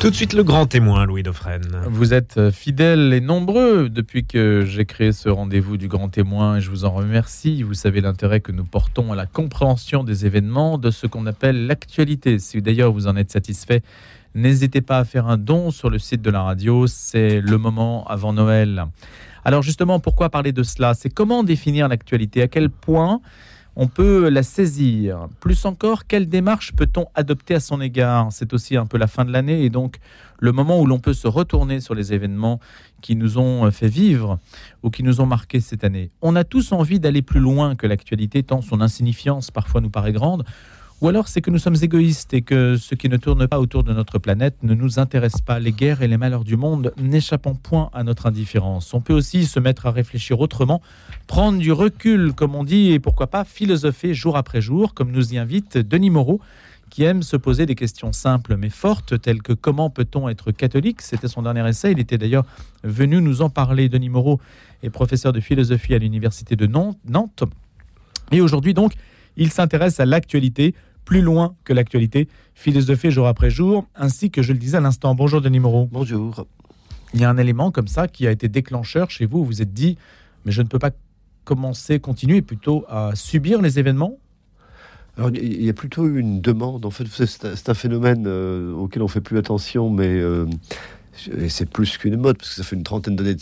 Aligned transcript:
Tout 0.00 0.08
de 0.08 0.14
suite 0.14 0.32
le 0.32 0.42
grand 0.42 0.64
témoin, 0.64 1.04
Louis 1.04 1.22
Dauphren. 1.22 1.60
Vous 1.88 2.14
êtes 2.14 2.50
fidèles 2.52 3.12
et 3.12 3.20
nombreux 3.20 3.90
depuis 3.90 4.24
que 4.24 4.64
j'ai 4.66 4.86
créé 4.86 5.12
ce 5.12 5.28
rendez-vous 5.28 5.76
du 5.76 5.88
grand 5.88 6.08
témoin 6.08 6.56
et 6.56 6.60
je 6.62 6.70
vous 6.70 6.86
en 6.86 6.90
remercie. 6.90 7.62
Vous 7.62 7.74
savez 7.74 8.00
l'intérêt 8.00 8.40
que 8.40 8.50
nous 8.50 8.64
portons 8.64 9.12
à 9.12 9.14
la 9.14 9.26
compréhension 9.26 10.02
des 10.02 10.24
événements, 10.24 10.78
de 10.78 10.90
ce 10.90 11.06
qu'on 11.06 11.26
appelle 11.26 11.66
l'actualité. 11.66 12.38
Si 12.38 12.62
d'ailleurs 12.62 12.92
vous 12.92 13.08
en 13.08 13.16
êtes 13.16 13.30
satisfait, 13.30 13.82
n'hésitez 14.34 14.80
pas 14.80 14.96
à 14.96 15.04
faire 15.04 15.26
un 15.26 15.36
don 15.36 15.70
sur 15.70 15.90
le 15.90 15.98
site 15.98 16.22
de 16.22 16.30
la 16.30 16.44
radio. 16.44 16.86
C'est 16.86 17.42
le 17.42 17.58
moment 17.58 18.06
avant 18.06 18.32
Noël. 18.32 18.86
Alors 19.44 19.62
justement, 19.62 20.00
pourquoi 20.00 20.30
parler 20.30 20.52
de 20.52 20.62
cela? 20.62 20.94
C'est 20.94 21.10
comment 21.10 21.44
définir 21.44 21.88
l'actualité? 21.88 22.40
À 22.40 22.48
quel 22.48 22.70
point 22.70 23.20
on 23.76 23.86
peut 23.86 24.28
la 24.28 24.42
saisir. 24.42 25.28
Plus 25.40 25.64
encore, 25.64 26.06
quelle 26.06 26.28
démarche 26.28 26.72
peut-on 26.74 27.06
adopter 27.14 27.54
à 27.54 27.60
son 27.60 27.80
égard? 27.80 28.28
C'est 28.30 28.52
aussi 28.52 28.76
un 28.76 28.86
peu 28.86 28.98
la 28.98 29.06
fin 29.06 29.24
de 29.24 29.32
l'année 29.32 29.64
et 29.64 29.70
donc 29.70 29.96
le 30.38 30.52
moment 30.52 30.80
où 30.80 30.86
l'on 30.86 30.98
peut 30.98 31.12
se 31.12 31.28
retourner 31.28 31.80
sur 31.80 31.94
les 31.94 32.12
événements 32.12 32.60
qui 33.00 33.16
nous 33.16 33.38
ont 33.38 33.70
fait 33.70 33.88
vivre 33.88 34.38
ou 34.82 34.90
qui 34.90 35.02
nous 35.02 35.20
ont 35.20 35.26
marqué 35.26 35.60
cette 35.60 35.84
année. 35.84 36.10
On 36.22 36.36
a 36.36 36.44
tous 36.44 36.72
envie 36.72 37.00
d'aller 37.00 37.22
plus 37.22 37.40
loin 37.40 37.76
que 37.76 37.86
l'actualité, 37.86 38.42
tant 38.42 38.62
son 38.62 38.80
insignifiance 38.80 39.50
parfois 39.50 39.80
nous 39.80 39.90
paraît 39.90 40.12
grande. 40.12 40.44
Ou 41.00 41.08
alors 41.08 41.28
c'est 41.28 41.40
que 41.40 41.50
nous 41.50 41.58
sommes 41.58 41.76
égoïstes 41.80 42.34
et 42.34 42.42
que 42.42 42.76
ce 42.76 42.94
qui 42.94 43.08
ne 43.08 43.16
tourne 43.16 43.48
pas 43.48 43.58
autour 43.58 43.84
de 43.84 43.94
notre 43.94 44.18
planète 44.18 44.56
ne 44.62 44.74
nous 44.74 44.98
intéresse 44.98 45.40
pas. 45.40 45.58
Les 45.58 45.72
guerres 45.72 46.02
et 46.02 46.08
les 46.08 46.18
malheurs 46.18 46.44
du 46.44 46.58
monde 46.58 46.92
n'échappent 46.98 47.48
point 47.62 47.88
à 47.94 48.04
notre 48.04 48.26
indifférence. 48.26 48.92
On 48.92 49.00
peut 49.00 49.14
aussi 49.14 49.46
se 49.46 49.58
mettre 49.58 49.86
à 49.86 49.92
réfléchir 49.92 50.40
autrement, 50.40 50.82
prendre 51.26 51.58
du 51.58 51.72
recul, 51.72 52.34
comme 52.34 52.54
on 52.54 52.64
dit, 52.64 52.92
et 52.92 52.98
pourquoi 52.98 53.28
pas 53.28 53.44
philosopher 53.44 54.12
jour 54.12 54.36
après 54.36 54.60
jour, 54.60 54.92
comme 54.92 55.10
nous 55.10 55.32
y 55.32 55.38
invite 55.38 55.78
Denis 55.78 56.10
Moreau, 56.10 56.38
qui 56.90 57.04
aime 57.04 57.22
se 57.22 57.38
poser 57.38 57.64
des 57.64 57.76
questions 57.76 58.12
simples 58.12 58.56
mais 58.56 58.68
fortes, 58.68 59.22
telles 59.22 59.40
que 59.40 59.54
comment 59.54 59.88
peut-on 59.88 60.28
être 60.28 60.50
catholique? 60.50 61.00
C'était 61.00 61.28
son 61.28 61.40
dernier 61.40 61.66
essai. 61.66 61.92
Il 61.92 62.00
était 62.00 62.18
d'ailleurs 62.18 62.44
venu 62.84 63.22
nous 63.22 63.40
en 63.40 63.48
parler. 63.48 63.88
Denis 63.88 64.10
Moreau 64.10 64.38
est 64.82 64.90
professeur 64.90 65.32
de 65.32 65.40
philosophie 65.40 65.94
à 65.94 65.98
l'université 65.98 66.56
de 66.56 66.66
Nantes. 66.66 67.44
Et 68.32 68.42
aujourd'hui 68.42 68.74
donc, 68.74 68.92
il 69.36 69.50
s'intéresse 69.50 70.00
à 70.00 70.04
l'actualité 70.04 70.74
plus 71.10 71.22
loin 71.22 71.56
que 71.64 71.72
l'actualité, 71.72 72.28
philosopher 72.54 73.10
jour 73.10 73.26
après 73.26 73.50
jour, 73.50 73.84
ainsi 73.96 74.30
que 74.30 74.42
je 74.42 74.52
le 74.52 74.60
disais 74.60 74.76
à 74.76 74.80
l'instant. 74.80 75.16
Bonjour 75.16 75.40
Denis 75.40 75.58
Moreau. 75.58 75.88
Bonjour. 75.90 76.46
Il 77.14 77.20
y 77.20 77.24
a 77.24 77.30
un 77.30 77.36
élément 77.36 77.72
comme 77.72 77.88
ça 77.88 78.06
qui 78.06 78.28
a 78.28 78.30
été 78.30 78.46
déclencheur 78.46 79.10
chez 79.10 79.26
vous. 79.26 79.38
Vous 79.38 79.46
vous 79.46 79.60
êtes 79.60 79.72
dit, 79.72 79.98
mais 80.44 80.52
je 80.52 80.62
ne 80.62 80.68
peux 80.68 80.78
pas 80.78 80.92
commencer, 81.42 81.98
continuer 81.98 82.42
plutôt 82.42 82.84
à 82.88 83.16
subir 83.16 83.60
les 83.60 83.80
événements? 83.80 84.18
Alors, 85.16 85.30
il 85.30 85.64
y 85.64 85.68
a 85.68 85.72
plutôt 85.72 86.06
une 86.06 86.40
demande. 86.40 86.86
En 86.86 86.92
fait, 86.92 87.06
c'est 87.08 87.68
un 87.68 87.74
phénomène 87.74 88.26
euh, 88.28 88.72
auquel 88.72 89.02
on 89.02 89.08
fait 89.08 89.20
plus 89.20 89.36
attention, 89.36 89.90
mais 89.90 90.06
euh, 90.06 90.46
et 91.38 91.48
c'est 91.48 91.68
plus 91.68 91.98
qu'une 91.98 92.16
mode, 92.16 92.38
parce 92.38 92.50
que 92.50 92.56
ça 92.56 92.62
fait 92.62 92.76
une 92.76 92.82
trentaine 92.82 93.16
d'années 93.16 93.36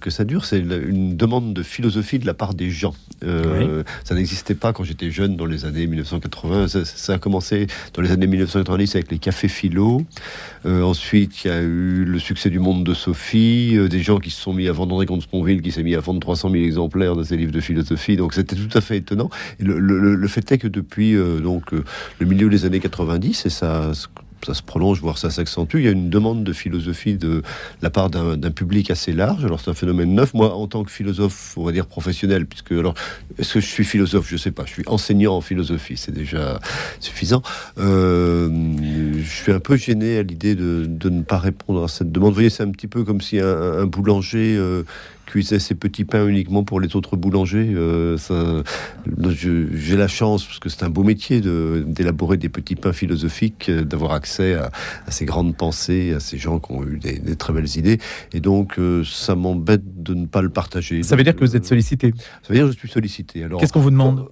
que 0.00 0.10
ça 0.10 0.24
dure, 0.24 0.44
c'est 0.44 0.58
une 0.58 1.16
demande 1.16 1.54
de 1.54 1.62
philosophie 1.62 2.18
de 2.18 2.26
la 2.26 2.34
part 2.34 2.54
des 2.54 2.70
gens. 2.70 2.94
Euh, 3.24 3.82
ça 4.04 4.14
n'existait 4.14 4.54
pas 4.54 4.72
quand 4.72 4.84
j'étais 4.84 5.10
jeune 5.10 5.36
dans 5.36 5.46
les 5.46 5.64
années 5.64 5.86
1980. 5.86 6.68
Ça, 6.68 7.14
a 7.14 7.18
commencé 7.18 7.66
dans 7.94 8.02
les 8.02 8.10
années 8.10 8.26
1990 8.26 8.96
avec 8.96 9.10
les 9.10 9.18
cafés 9.18 9.48
philo. 9.48 10.02
Euh, 10.66 10.82
ensuite, 10.82 11.44
il 11.44 11.48
y 11.48 11.50
a 11.50 11.60
eu 11.60 12.04
le 12.04 12.18
succès 12.18 12.50
du 12.50 12.58
monde 12.58 12.84
de 12.84 12.94
Sophie, 12.94 13.76
euh, 13.76 13.88
des 13.88 14.02
gens 14.02 14.18
qui 14.18 14.30
se 14.30 14.40
sont 14.40 14.52
mis 14.52 14.68
à 14.68 14.72
vendre, 14.72 14.94
André 14.94 15.06
Comte-Sponville 15.06 15.62
qui 15.62 15.72
s'est 15.72 15.82
mis 15.82 15.94
à 15.94 16.00
vendre 16.00 16.20
300 16.20 16.50
000 16.50 16.64
exemplaires 16.64 17.16
de 17.16 17.24
ses 17.24 17.36
livres 17.36 17.52
de 17.52 17.60
philosophie. 17.60 18.16
Donc 18.16 18.34
c'était 18.34 18.56
tout 18.56 18.76
à 18.76 18.80
fait 18.80 18.98
étonnant. 18.98 19.30
Et 19.60 19.64
le, 19.64 20.28
fait 20.28 20.52
est 20.52 20.58
que 20.58 20.68
depuis 20.68 21.14
donc 21.42 21.72
le 21.72 22.26
milieu 22.26 22.48
des 22.48 22.64
années 22.64 22.80
90, 22.80 23.46
et 23.46 23.50
ça 23.50 23.92
ça 24.44 24.54
se 24.54 24.62
prolonge, 24.62 25.00
voire 25.00 25.18
ça 25.18 25.30
s'accentue. 25.30 25.76
Il 25.76 25.84
y 25.84 25.88
a 25.88 25.90
une 25.90 26.10
demande 26.10 26.44
de 26.44 26.52
philosophie 26.52 27.14
de 27.14 27.42
la 27.82 27.90
part 27.90 28.10
d'un 28.10 28.50
public 28.50 28.90
assez 28.90 29.12
large. 29.12 29.44
Alors 29.44 29.60
c'est 29.60 29.70
un 29.70 29.74
phénomène 29.74 30.14
neuf. 30.14 30.34
Moi, 30.34 30.54
en 30.54 30.66
tant 30.66 30.84
que 30.84 30.90
philosophe, 30.90 31.54
on 31.56 31.64
va 31.64 31.72
dire 31.72 31.86
professionnel, 31.86 32.46
puisque 32.46 32.72
alors, 32.72 32.94
est-ce 33.38 33.54
que 33.54 33.60
je 33.60 33.66
suis 33.66 33.84
philosophe? 33.84 34.28
Je 34.28 34.36
sais 34.36 34.50
pas. 34.50 34.64
Je 34.66 34.72
suis 34.72 34.84
enseignant 34.86 35.36
en 35.36 35.40
philosophie, 35.40 35.96
c'est 35.96 36.12
déjà 36.12 36.58
suffisant. 37.00 37.42
Euh, 37.78 38.48
je 39.18 39.28
suis 39.28 39.52
un 39.52 39.60
peu 39.60 39.76
gêné 39.76 40.18
à 40.18 40.22
l'idée 40.22 40.54
de, 40.54 40.88
ne 41.08 41.22
pas 41.22 41.38
répondre 41.38 41.84
à 41.84 41.88
cette 41.88 42.12
demande. 42.12 42.30
Vous 42.30 42.34
voyez, 42.34 42.50
c'est 42.50 42.62
un 42.62 42.70
petit 42.70 42.88
peu 42.88 43.04
comme 43.04 43.20
si 43.20 43.38
un, 43.38 43.86
boulanger 43.86 44.56
euh, 44.56 44.84
cuisait 45.26 45.58
ses 45.58 45.74
petits 45.74 46.04
pains 46.04 46.26
uniquement 46.26 46.64
pour 46.64 46.80
les 46.80 46.96
autres 46.96 47.16
boulangers. 47.16 47.72
Euh, 47.74 48.16
j'ai 49.28 49.96
la 49.96 50.08
chance, 50.08 50.44
parce 50.44 50.58
que 50.58 50.68
c'est 50.68 50.84
un 50.84 50.90
beau 50.90 51.02
métier, 51.02 51.40
d'élaborer 51.40 52.36
des 52.36 52.48
petits 52.48 52.76
pains 52.76 52.92
philosophiques, 52.92 53.68
euh, 53.68 53.84
d'avoir 53.84 54.12
accès 54.12 54.54
à, 54.54 54.70
ces 55.08 55.24
grandes 55.24 55.56
pensées, 55.56 56.12
à 56.14 56.20
ces 56.20 56.38
gens 56.38 56.58
qui 56.58 56.72
ont 56.72 56.84
eu 56.84 56.98
des, 56.98 57.36
très 57.36 57.52
belles 57.52 57.76
idées. 57.76 57.98
Et 58.32 58.40
donc, 58.40 58.78
euh, 58.78 59.02
ça 59.04 59.34
m'embête 59.34 60.02
de 60.02 60.14
ne 60.14 60.26
pas 60.26 60.42
le 60.42 60.50
partager. 60.50 61.02
Ça 61.02 61.16
veut 61.16 61.24
dire 61.24 61.34
que 61.34 61.44
vous 61.44 61.56
êtes 61.56 61.66
sollicité 61.66 62.12
Ça 62.42 62.48
veut 62.48 62.56
dire 62.56 62.66
que 62.66 62.72
je 62.72 62.78
suis 62.78 62.88
sollicité. 62.88 63.46
Qu'est-ce 63.58 63.72
qu'on 63.72 63.80
vous 63.80 63.90
demande? 63.90 64.28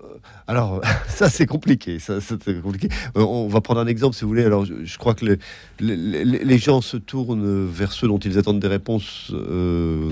Alors, 0.46 0.80
ça 1.08 1.30
c'est 1.30 1.46
compliqué. 1.46 1.98
Ça, 1.98 2.18
compliqué. 2.62 2.88
Euh, 3.16 3.22
on 3.22 3.48
va 3.48 3.60
prendre 3.60 3.80
un 3.80 3.86
exemple 3.86 4.16
si 4.16 4.22
vous 4.22 4.28
voulez. 4.28 4.44
Alors, 4.44 4.64
je, 4.64 4.98
crois 4.98 5.14
que 5.14 5.38
les, 5.80 6.58
gens 6.58 6.80
se 6.80 6.96
tournent 6.96 7.66
vers 7.66 7.92
ceux 7.92 8.08
dont 8.08 8.18
ils 8.18 8.38
attendent 8.38 8.60
des 8.60 8.68
réponses 8.68 9.30
euh, 9.32 10.10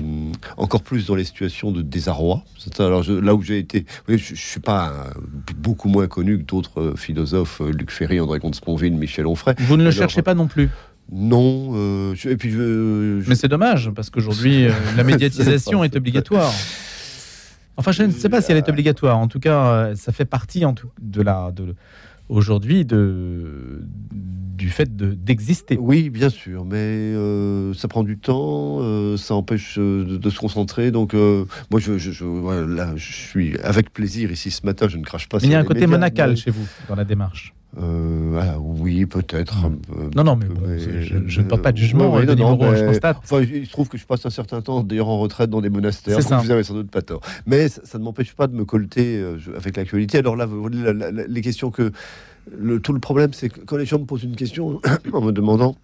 encore 0.57 0.81
plus 0.81 1.05
dans 1.05 1.15
les 1.15 1.23
situations 1.23 1.71
de 1.71 1.81
désarroi. 1.81 2.43
Alors, 2.79 3.03
là 3.09 3.35
où 3.35 3.41
j'ai 3.41 3.59
été, 3.59 3.85
je, 4.07 4.17
je, 4.17 4.35
suis 4.35 4.59
pas 4.59 4.93
beaucoup 5.57 5.89
moins 5.89 6.07
connu 6.07 6.39
que 6.39 6.43
d'autres 6.43 6.81
euh, 6.81 6.95
philosophes, 6.95 7.61
Luc 7.61 7.91
Ferry, 7.91 8.19
André 8.19 8.39
Comte-Sponville, 8.39 8.93
Michel 8.93 9.27
Onfray. 9.27 9.55
Vous 9.59 9.77
ne 9.77 9.83
le 9.83 9.91
cherchez 9.91 10.21
pas 10.21 10.33
non 10.33 10.47
plus 10.47 10.69
non, 11.13 12.13
et 12.13 12.37
puis 12.37 12.51
je, 12.51 13.21
Mais 13.27 13.35
c'est 13.35 13.49
dommage 13.49 13.91
parce 13.93 14.09
qu'aujourd'hui 14.09 14.67
la 14.95 15.03
médiatisation 15.03 15.83
est 15.83 15.93
obligatoire. 15.97 16.53
Enfin, 17.77 17.91
je 17.91 18.03
ne 18.03 18.11
sais 18.11 18.29
pas 18.29 18.41
si 18.41 18.51
elle 18.51 18.57
est 18.57 18.69
obligatoire. 18.69 19.17
En 19.17 19.27
tout 19.27 19.39
cas, 19.39 19.65
euh, 19.67 19.95
ça 19.95 20.11
fait 20.11 20.25
partie 20.25 20.65
en 20.65 20.73
tout, 20.73 20.89
de 21.01 21.21
la, 21.21 21.51
de, 21.51 21.75
aujourd'hui 22.29 22.85
de, 22.85 23.81
du 24.11 24.69
fait 24.69 24.95
d'exister. 24.95 25.77
oui, 25.79 26.09
bien 26.09 26.29
sûr, 26.29 26.65
mais 26.65 26.77
euh, 26.77 27.73
ça 27.73 27.87
prend 27.87 28.03
du 28.03 28.17
temps, 28.17 28.79
euh, 28.81 29.17
ça 29.17 29.35
empêche 29.35 29.77
de, 29.77 30.29
se 30.29 30.39
concentrer. 30.39 30.91
Donc, 30.91 31.13
moi, 31.13 31.79
je, 31.79 31.97
je, 31.97 32.11
je 32.11 33.13
suis 33.13 33.57
avec 33.59 33.91
plaisir 33.91 34.31
ici 34.31 34.51
ce 34.51 34.65
matin. 34.65 34.87
Je 34.87 34.97
ne 34.97 35.03
crache 35.03 35.27
pas. 35.29 35.37
Mais 35.41 35.47
il 35.47 35.51
y 35.51 35.55
a 35.55 35.59
un 35.59 35.63
côté 35.63 35.87
monacal 35.87 36.35
chez 36.37 36.51
vous 36.51 36.67
dans 36.87 36.95
la 36.95 37.05
démarche. 37.05 37.53
Euh, 37.77 38.55
oui, 38.59 39.05
peut-être. 39.05 39.55
Non, 40.15 40.23
non, 40.23 40.35
mais, 40.35 40.45
je, 40.77 41.41
ne 41.41 41.47
porte 41.47 41.61
pas 41.61 41.71
de 41.71 41.77
jugement. 41.77 42.13
Oui, 42.13 42.25
je 42.27 42.85
constate. 42.85 43.17
Enfin, 43.23 43.41
il 43.41 43.65
se 43.65 43.71
trouve 43.71 43.87
que 43.87 43.97
je 43.97 44.05
passe 44.05 44.25
un 44.25 44.29
certain 44.29 44.61
temps 44.61 44.83
d'ailleurs 44.83 45.07
en 45.07 45.19
retraite 45.19 45.49
dans 45.49 45.61
des 45.61 45.69
monastères. 45.69 46.19
vous 46.19 46.47
n'avez 46.47 46.63
sans 46.63 46.73
doute 46.73 46.91
pas 46.91 47.01
tort. 47.01 47.21
Mais 47.45 47.69
ça, 47.69 47.97
ne 47.97 48.03
m'empêche 48.03 48.33
pas 48.33 48.47
de 48.47 48.55
me 48.55 48.65
colter 48.65 49.17
euh, 49.17 49.37
avec 49.55 49.77
l'actualité. 49.77 50.17
Alors 50.17 50.35
là, 50.35 50.45
vous 50.45 50.61
voyez, 50.61 50.83
les 51.27 51.41
questions 51.41 51.71
que 51.71 51.91
le, 52.51 52.79
tout 52.79 52.93
le 52.93 52.99
problème, 52.99 53.33
c'est 53.33 53.49
que 53.49 53.61
quand 53.61 53.77
les 53.77 53.85
gens 53.85 53.99
me 53.99 54.05
posent 54.05 54.23
une 54.23 54.35
question 54.35 54.81
en 55.13 55.21
me 55.21 55.31
demandant, 55.31 55.75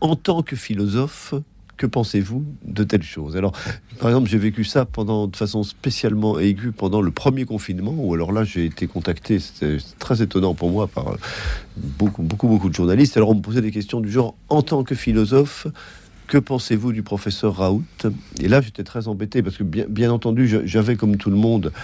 en 0.00 0.16
tant 0.16 0.42
que 0.42 0.56
philosophe, 0.56 1.34
que 1.76 1.86
pensez-vous 1.86 2.44
de 2.64 2.84
telles 2.84 3.02
choses? 3.02 3.36
Alors, 3.36 3.52
par 3.98 4.10
exemple, 4.10 4.28
j'ai 4.28 4.38
vécu 4.38 4.64
ça 4.64 4.84
pendant, 4.84 5.26
de 5.26 5.36
façon 5.36 5.62
spécialement 5.62 6.38
aiguë 6.38 6.72
pendant 6.72 7.00
le 7.00 7.10
premier 7.10 7.44
confinement, 7.44 7.94
où 7.96 8.14
alors 8.14 8.32
là, 8.32 8.44
j'ai 8.44 8.64
été 8.64 8.86
contacté, 8.86 9.38
c'était 9.38 9.78
très 9.98 10.22
étonnant 10.22 10.54
pour 10.54 10.70
moi, 10.70 10.86
par 10.86 11.16
beaucoup, 11.76 12.22
beaucoup, 12.22 12.48
beaucoup 12.48 12.68
de 12.68 12.74
journalistes. 12.74 13.16
Alors, 13.16 13.30
on 13.30 13.34
me 13.34 13.40
posait 13.40 13.62
des 13.62 13.70
questions 13.70 14.00
du 14.00 14.10
genre, 14.10 14.34
en 14.48 14.62
tant 14.62 14.84
que 14.84 14.94
philosophe, 14.94 15.66
que 16.32 16.38
pensez-vous 16.38 16.92
du 16.92 17.02
professeur 17.02 17.56
Raoult? 17.56 17.82
Et 18.40 18.48
là, 18.48 18.62
j'étais 18.62 18.84
très 18.84 19.06
embêté 19.06 19.42
parce 19.42 19.58
que, 19.58 19.64
bien, 19.64 19.84
bien 19.86 20.10
entendu, 20.10 20.48
j'avais, 20.64 20.96
comme 20.96 21.18
tout 21.18 21.28
le 21.28 21.36
monde, 21.36 21.74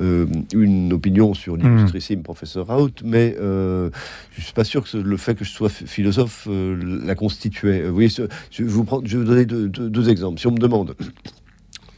euh, 0.00 0.24
une 0.54 0.94
opinion 0.94 1.34
sur 1.34 1.58
hmm. 1.58 1.60
l'illustrissime 1.60 2.22
professeur 2.22 2.68
Raoult, 2.68 2.94
mais 3.04 3.36
euh, 3.38 3.90
je 4.32 4.40
ne 4.40 4.44
suis 4.44 4.54
pas 4.54 4.64
sûr 4.64 4.90
que 4.90 4.96
le 4.96 5.16
fait 5.18 5.34
que 5.34 5.44
je 5.44 5.50
sois 5.50 5.68
philosophe 5.68 6.48
euh, 6.48 7.02
la 7.04 7.14
constituait. 7.14 7.82
Vous 7.82 7.92
voyez, 7.92 8.08
je, 8.08 8.62
vous, 8.62 8.84
prendre, 8.84 9.06
je 9.06 9.18
vais 9.18 9.24
vous 9.24 9.30
donner 9.30 9.44
deux 9.44 10.08
exemples. 10.08 10.40
Si 10.40 10.46
on 10.46 10.52
me 10.52 10.58
demande, 10.58 10.96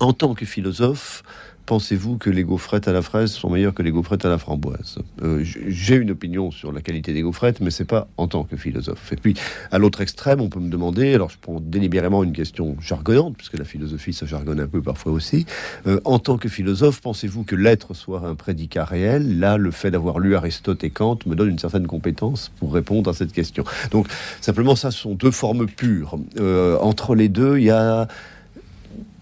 en 0.00 0.12
tant 0.12 0.35
que 0.35 0.44
philosophe, 0.44 1.23
pensez-vous 1.70 2.19
que 2.19 2.31
les 2.31 2.43
gaufrettes 2.43 2.88
à 2.88 2.93
la 2.93 3.00
fraise 3.00 3.31
sont 3.31 3.49
meilleures 3.49 3.75
que 3.75 3.84
les 3.84 3.93
gaufrettes 3.93 4.25
à 4.25 4.28
la 4.28 4.38
framboise? 4.38 4.99
Euh, 5.22 5.44
J'ai 5.44 5.94
une 5.94 6.11
opinion 6.11 6.50
sur 6.50 6.72
la 6.72 6.81
qualité 6.81 7.12
des 7.12 7.22
gaufrettes, 7.22 7.61
mais 7.61 7.70
c'est 7.70 7.84
pas 7.84 8.08
en 8.17 8.26
tant 8.26 8.43
que 8.43 8.56
philosophe. 8.56 9.12
Et 9.12 9.17
puis, 9.17 9.34
à 9.70 9.78
l'autre 9.78 10.00
extrême, 10.00 10.40
on 10.40 10.49
peut 10.49 10.58
me 10.58 10.69
demander, 10.69 11.14
alors 11.14 11.31
je 11.31 11.37
prends 11.40 11.61
délibérément 11.61 12.25
une 12.25 12.32
question 12.32 12.75
jargonnante, 12.81 13.37
puisque 13.37 13.56
la 13.56 13.64
philosophie, 13.64 14.12
ça 14.12 14.26
jargonne 14.26 14.58
un 14.58 14.67
peu 14.67 14.82
parfois 14.82 15.12
aussi. 15.12 15.46
Euh, 15.87 16.00
en 16.05 16.19
tant 16.19 16.38
que 16.38 16.49
philosophe, 16.49 17.00
pensez-vous 17.00 17.44
que 17.44 17.55
l'être 17.55 17.94
soit 17.94 18.26
un 18.26 18.34
prédicat 18.34 18.84
réel? 18.84 19.38
Là, 19.38 19.56
le 19.56 19.70
fait 19.70 19.93
d'avoir 19.93 20.19
lu 20.19 20.34
Aristote 20.34 20.82
et 20.82 20.90
Kant 20.90 21.20
me 21.25 21.37
donne 21.37 21.50
une 21.50 21.61
certaine 21.61 21.87
compétence 21.87 22.50
pour 22.58 22.75
répondre 22.75 23.08
à 23.08 23.14
cette 23.14 23.32
question. 23.32 23.62
Donc, 23.93 24.08
simplement, 24.40 24.75
ça 24.75 24.90
sont 24.90 25.14
deux 25.14 25.31
formes 25.31 25.69
pures. 25.69 26.19
Euh, 26.40 26.76
entre 26.81 27.14
les 27.14 27.28
deux, 27.28 27.58
il 27.58 27.64
y 27.66 27.70
a 27.70 28.08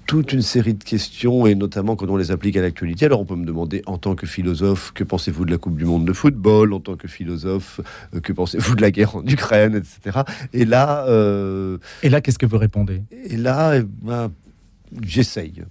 toute 0.08 0.32
une 0.32 0.40
série 0.40 0.72
de 0.72 0.82
questions, 0.82 1.46
et 1.46 1.55
notamment 1.55 1.94
quand 1.94 2.08
on 2.08 2.16
les 2.16 2.31
applique 2.31 2.56
à 2.56 2.62
l'actualité. 2.62 3.05
Alors 3.05 3.20
on 3.20 3.26
peut 3.26 3.37
me 3.37 3.44
demander, 3.44 3.82
en 3.84 3.99
tant 3.99 4.14
que 4.14 4.26
philosophe, 4.26 4.90
que 4.94 5.05
pensez-vous 5.05 5.44
de 5.44 5.50
la 5.50 5.58
Coupe 5.58 5.76
du 5.76 5.84
Monde 5.84 6.06
de 6.06 6.14
football? 6.14 6.72
En 6.72 6.81
tant 6.81 6.96
que 6.96 7.06
philosophe, 7.06 7.82
euh, 8.14 8.20
que 8.20 8.32
pensez-vous 8.32 8.75
de 8.75 8.81
la 8.81 8.90
guerre 8.90 9.16
en 9.16 9.26
Ukraine, 9.26 9.76
etc. 9.76 10.20
Et 10.55 10.64
là... 10.64 11.05
Euh, 11.08 11.76
et 12.02 12.08
là, 12.08 12.22
qu'est-ce 12.22 12.38
que 12.38 12.46
vous 12.46 12.56
répondez? 12.56 13.02
Et 13.26 13.37
là, 13.37 13.76
eh 13.76 13.82
ben, 13.82 14.32
j'essaye. 15.02 15.62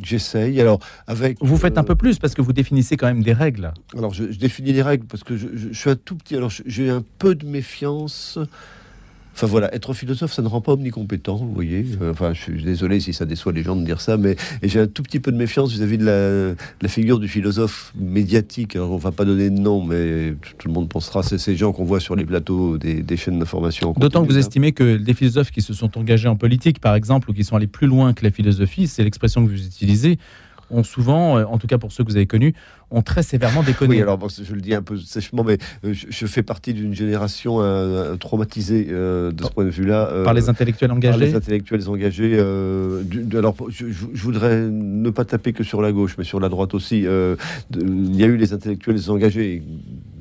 J'essaye. 0.00 0.60
Alors, 0.60 0.78
avec. 1.08 1.38
Vous 1.40 1.56
faites 1.56 1.76
un 1.76 1.84
peu 1.84 1.96
plus 1.96 2.20
parce 2.20 2.36
que 2.36 2.40
vous 2.40 2.52
définissez 2.52 2.96
quand 2.96 3.08
même 3.08 3.24
des 3.24 3.32
règles. 3.32 3.72
Alors, 3.98 4.14
je, 4.14 4.24
définis 4.24 4.72
des 4.72 4.82
règles 4.82 5.06
parce 5.06 5.24
que 5.24 5.36
je, 5.36 5.48
je 5.56 5.72
suis 5.72 5.90
un 5.90 5.96
tout 5.96 6.14
petit. 6.14 6.36
Alors, 6.36 6.52
j'ai 6.66 6.88
un 6.88 7.02
peu 7.18 7.34
de 7.34 7.46
méfiance 7.46 8.38
Enfin 9.34 9.46
voilà, 9.46 9.74
être 9.74 9.94
philosophe, 9.94 10.32
ça 10.32 10.42
ne 10.42 10.48
rend 10.48 10.60
pas 10.60 10.72
omnicompétent, 10.72 11.36
vous 11.36 11.52
voyez. 11.52 11.86
Euh, 12.00 12.12
enfin, 12.12 12.34
je 12.34 12.40
suis 12.40 12.62
désolé 12.62 13.00
si 13.00 13.12
ça 13.12 13.24
déçoit 13.24 13.52
les 13.52 13.62
gens 13.62 13.76
de 13.76 13.84
dire 13.84 14.00
ça, 14.00 14.16
mais 14.16 14.36
j'ai 14.62 14.80
un 14.80 14.86
tout 14.86 15.02
petit 15.02 15.20
peu 15.20 15.32
de 15.32 15.36
méfiance 15.36 15.72
vis-à-vis 15.72 15.98
de, 15.98 16.54
la, 16.80 16.88
figure 16.88 17.18
du 17.18 17.28
philosophe 17.28 17.92
médiatique. 17.98 18.76
Alors, 18.76 18.90
on 18.90 18.96
va 18.96 19.10
pas 19.10 19.24
donner 19.24 19.48
de 19.48 19.58
nom, 19.58 19.82
mais 19.82 20.34
tout 20.58 20.68
le 20.68 20.74
monde 20.74 20.88
pensera, 20.88 21.22
c'est 21.22 21.38
ces 21.38 21.56
gens 21.56 21.72
qu'on 21.72 21.84
voit 21.84 22.00
sur 22.00 22.14
les 22.14 22.24
plateaux 22.24 22.76
des, 22.78 23.16
chaînes 23.16 23.38
d'information. 23.38 23.94
D'autant 23.96 24.22
que 24.22 24.28
vous 24.30 24.38
estimez 24.38 24.72
que 24.72 24.96
des 24.96 25.14
philosophes 25.14 25.50
qui 25.50 25.62
se 25.62 25.72
sont 25.72 25.98
engagés 25.98 26.28
en 26.28 26.36
politique, 26.36 26.80
par 26.80 26.94
exemple, 26.94 27.30
ou 27.30 27.32
qui 27.32 27.44
sont 27.44 27.56
allés 27.56 27.66
plus 27.66 27.86
loin 27.86 28.12
que 28.12 28.24
la 28.24 28.30
philosophie, 28.30 28.86
c'est 28.86 29.02
l'expression 29.02 29.44
que 29.44 29.50
vous 29.50 29.66
utilisez, 29.66 30.18
ont 30.72 30.84
souvent, 30.84 31.38
euh, 31.38 31.44
en 31.44 31.58
tout 31.58 31.66
cas 31.66 31.78
pour 31.78 31.92
ceux 31.92 32.04
que 32.04 32.10
vous 32.10 32.16
avez 32.16 32.26
connus, 32.26 32.54
ont 32.90 33.02
très 33.02 33.22
sévèrement 33.22 33.62
déconné. 33.62 33.96
Oui, 33.96 34.02
alors 34.02 34.18
je 34.28 34.54
le 34.54 34.60
dis 34.60 34.74
un 34.74 34.82
peu 34.82 34.98
sèchement, 34.98 35.44
mais 35.44 35.58
euh, 35.84 35.94
je, 35.94 36.26
fais 36.26 36.42
partie 36.42 36.74
d'une 36.74 36.94
génération 36.94 37.58
euh, 37.60 38.16
traumatisée 38.16 38.84
de 38.84 39.34
ce 39.42 39.50
point 39.50 39.64
de 39.64 39.70
vue-là. 39.70 40.24
par 40.24 40.34
les 40.34 40.48
intellectuels 40.48 40.92
engagés 40.92 41.18
Par 41.18 41.26
les 41.26 41.34
intellectuels 41.34 41.88
engagés. 41.88 42.38
alors, 42.38 43.56
je, 43.68 43.86
voudrais 44.14 44.60
ne 44.70 45.10
pas 45.10 45.24
taper 45.24 45.52
que 45.52 45.64
sur 45.64 45.82
la 45.82 45.92
gauche, 45.92 46.16
mais 46.18 46.24
sur 46.24 46.40
la 46.40 46.48
droite 46.48 46.74
aussi. 46.74 47.00
il 47.00 48.16
y 48.16 48.24
a 48.24 48.26
eu 48.26 48.36
les 48.36 48.52
intellectuels 48.52 49.10
engagés 49.10 49.62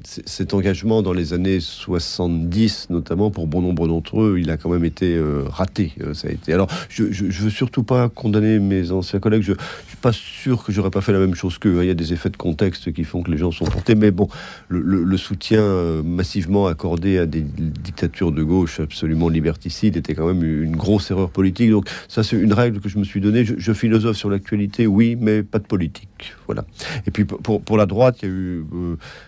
cet 0.03 0.53
engagement 0.53 1.01
dans 1.01 1.13
les 1.13 1.33
années 1.33 1.59
70, 1.59 2.87
notamment 2.89 3.31
pour 3.31 3.47
bon 3.47 3.61
nombre 3.61 3.87
d'entre 3.87 4.21
eux, 4.21 4.37
il 4.39 4.49
a 4.49 4.57
quand 4.57 4.69
même 4.69 4.85
été 4.85 5.15
euh, 5.15 5.43
raté. 5.47 5.93
Euh, 6.01 6.13
ça 6.13 6.27
a 6.27 6.31
été. 6.31 6.53
Alors, 6.53 6.67
je, 6.89 7.03
ne 7.03 7.31
veux 7.31 7.49
surtout 7.49 7.83
pas 7.83 8.09
condamner 8.09 8.59
mes 8.59 8.91
anciens 8.91 9.19
collègues. 9.19 9.43
Je, 9.43 9.53
pas 10.01 10.11
sûr 10.11 10.63
que 10.63 10.71
j'aurais 10.71 10.89
pas 10.89 11.01
fait 11.01 11.13
la 11.13 11.19
même 11.19 11.35
chose 11.35 11.57
qu'eux. 11.57 11.79
Hein. 11.79 11.83
Il 11.83 11.87
y 11.87 11.91
a 11.91 11.95
des 11.95 12.13
effets 12.13 12.29
de 12.29 12.37
contexte 12.37 12.91
qui 12.91 13.03
font 13.03 13.21
que 13.21 13.31
les 13.31 13.37
gens 13.37 13.51
sont 13.51 13.65
portés, 13.65 13.95
mais 13.95 14.11
bon, 14.11 14.27
le, 14.69 15.17
soutien 15.17 15.61
euh, 15.61 16.01
massivement 16.03 16.67
accordé 16.67 17.17
à 17.17 17.25
des 17.25 17.41
dictatures 17.41 18.31
de 18.31 18.43
gauche 18.43 18.79
absolument 18.79 19.29
liberticides 19.29 19.97
était 19.97 20.15
quand 20.15 20.27
même 20.27 20.43
une 20.43 20.75
grosse 20.75 21.11
erreur 21.11 21.29
politique. 21.29 21.69
Donc, 21.69 21.87
ça, 22.07 22.23
c'est 22.23 22.37
une 22.37 22.53
règle 22.53 22.79
que 22.79 22.89
je 22.89 22.97
me 22.97 23.03
suis 23.03 23.21
donnée. 23.21 23.45
Je, 23.45 23.73
philosophe 23.73 24.17
sur 24.17 24.29
l'actualité, 24.29 24.87
oui, 24.87 25.17
mais 25.19 25.43
pas 25.43 25.59
de 25.59 25.65
politique. 25.65 26.33
Voilà. 26.47 26.65
Et 27.07 27.11
puis 27.11 27.25
pour, 27.25 27.61
pour 27.61 27.77
la 27.77 27.85
droite, 27.85 28.17
il 28.21 28.27
y 28.27 28.31
a 28.31 28.33
eu, 28.33 28.65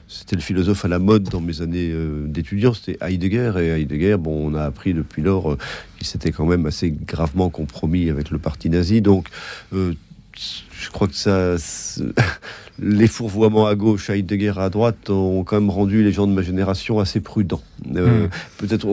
c'était 0.07 0.35
le 0.35 0.41
philosophe 0.41 0.85
à 0.85 0.87
la 0.87 0.99
mode 0.99 1.23
dans 1.23 1.41
mes 1.41 1.61
années 1.61 1.91
euh, 1.91 2.25
d'étudiant, 2.27 2.73
c'était 2.73 2.97
Heidegger. 3.01 3.53
Et 3.59 3.81
Heidegger, 3.81 4.17
bon, 4.17 4.51
on 4.51 4.55
a 4.55 4.63
appris 4.63 4.93
depuis 4.93 5.21
lors 5.21 5.53
euh, 5.53 5.57
qu'il 5.97 6.07
s'était 6.07 6.31
quand 6.31 6.45
même 6.45 6.65
assez 6.65 6.91
gravement 6.91 7.49
compromis 7.49 8.09
avec 8.09 8.29
le 8.29 8.39
parti 8.39 8.69
nazi. 8.69 9.01
Donc, 9.01 9.27
euh, 9.73 9.93
je 10.35 10.89
crois 10.89 11.07
que 11.07 11.15
ça, 11.15 11.55
les 12.79 13.07
fourvoiements 13.07 13.67
à 13.67 13.75
gauche, 13.75 14.09
Heidegger 14.09 14.53
à 14.57 14.69
droite, 14.69 15.09
ont 15.09 15.43
quand 15.43 15.59
même 15.59 15.69
rendu 15.69 16.03
les 16.03 16.11
gens 16.11 16.27
de 16.27 16.33
ma 16.33 16.41
génération 16.41 16.99
assez 16.99 17.19
prudents. 17.19 17.61
Hmm. 17.85 18.27
Peut-être 18.57 18.87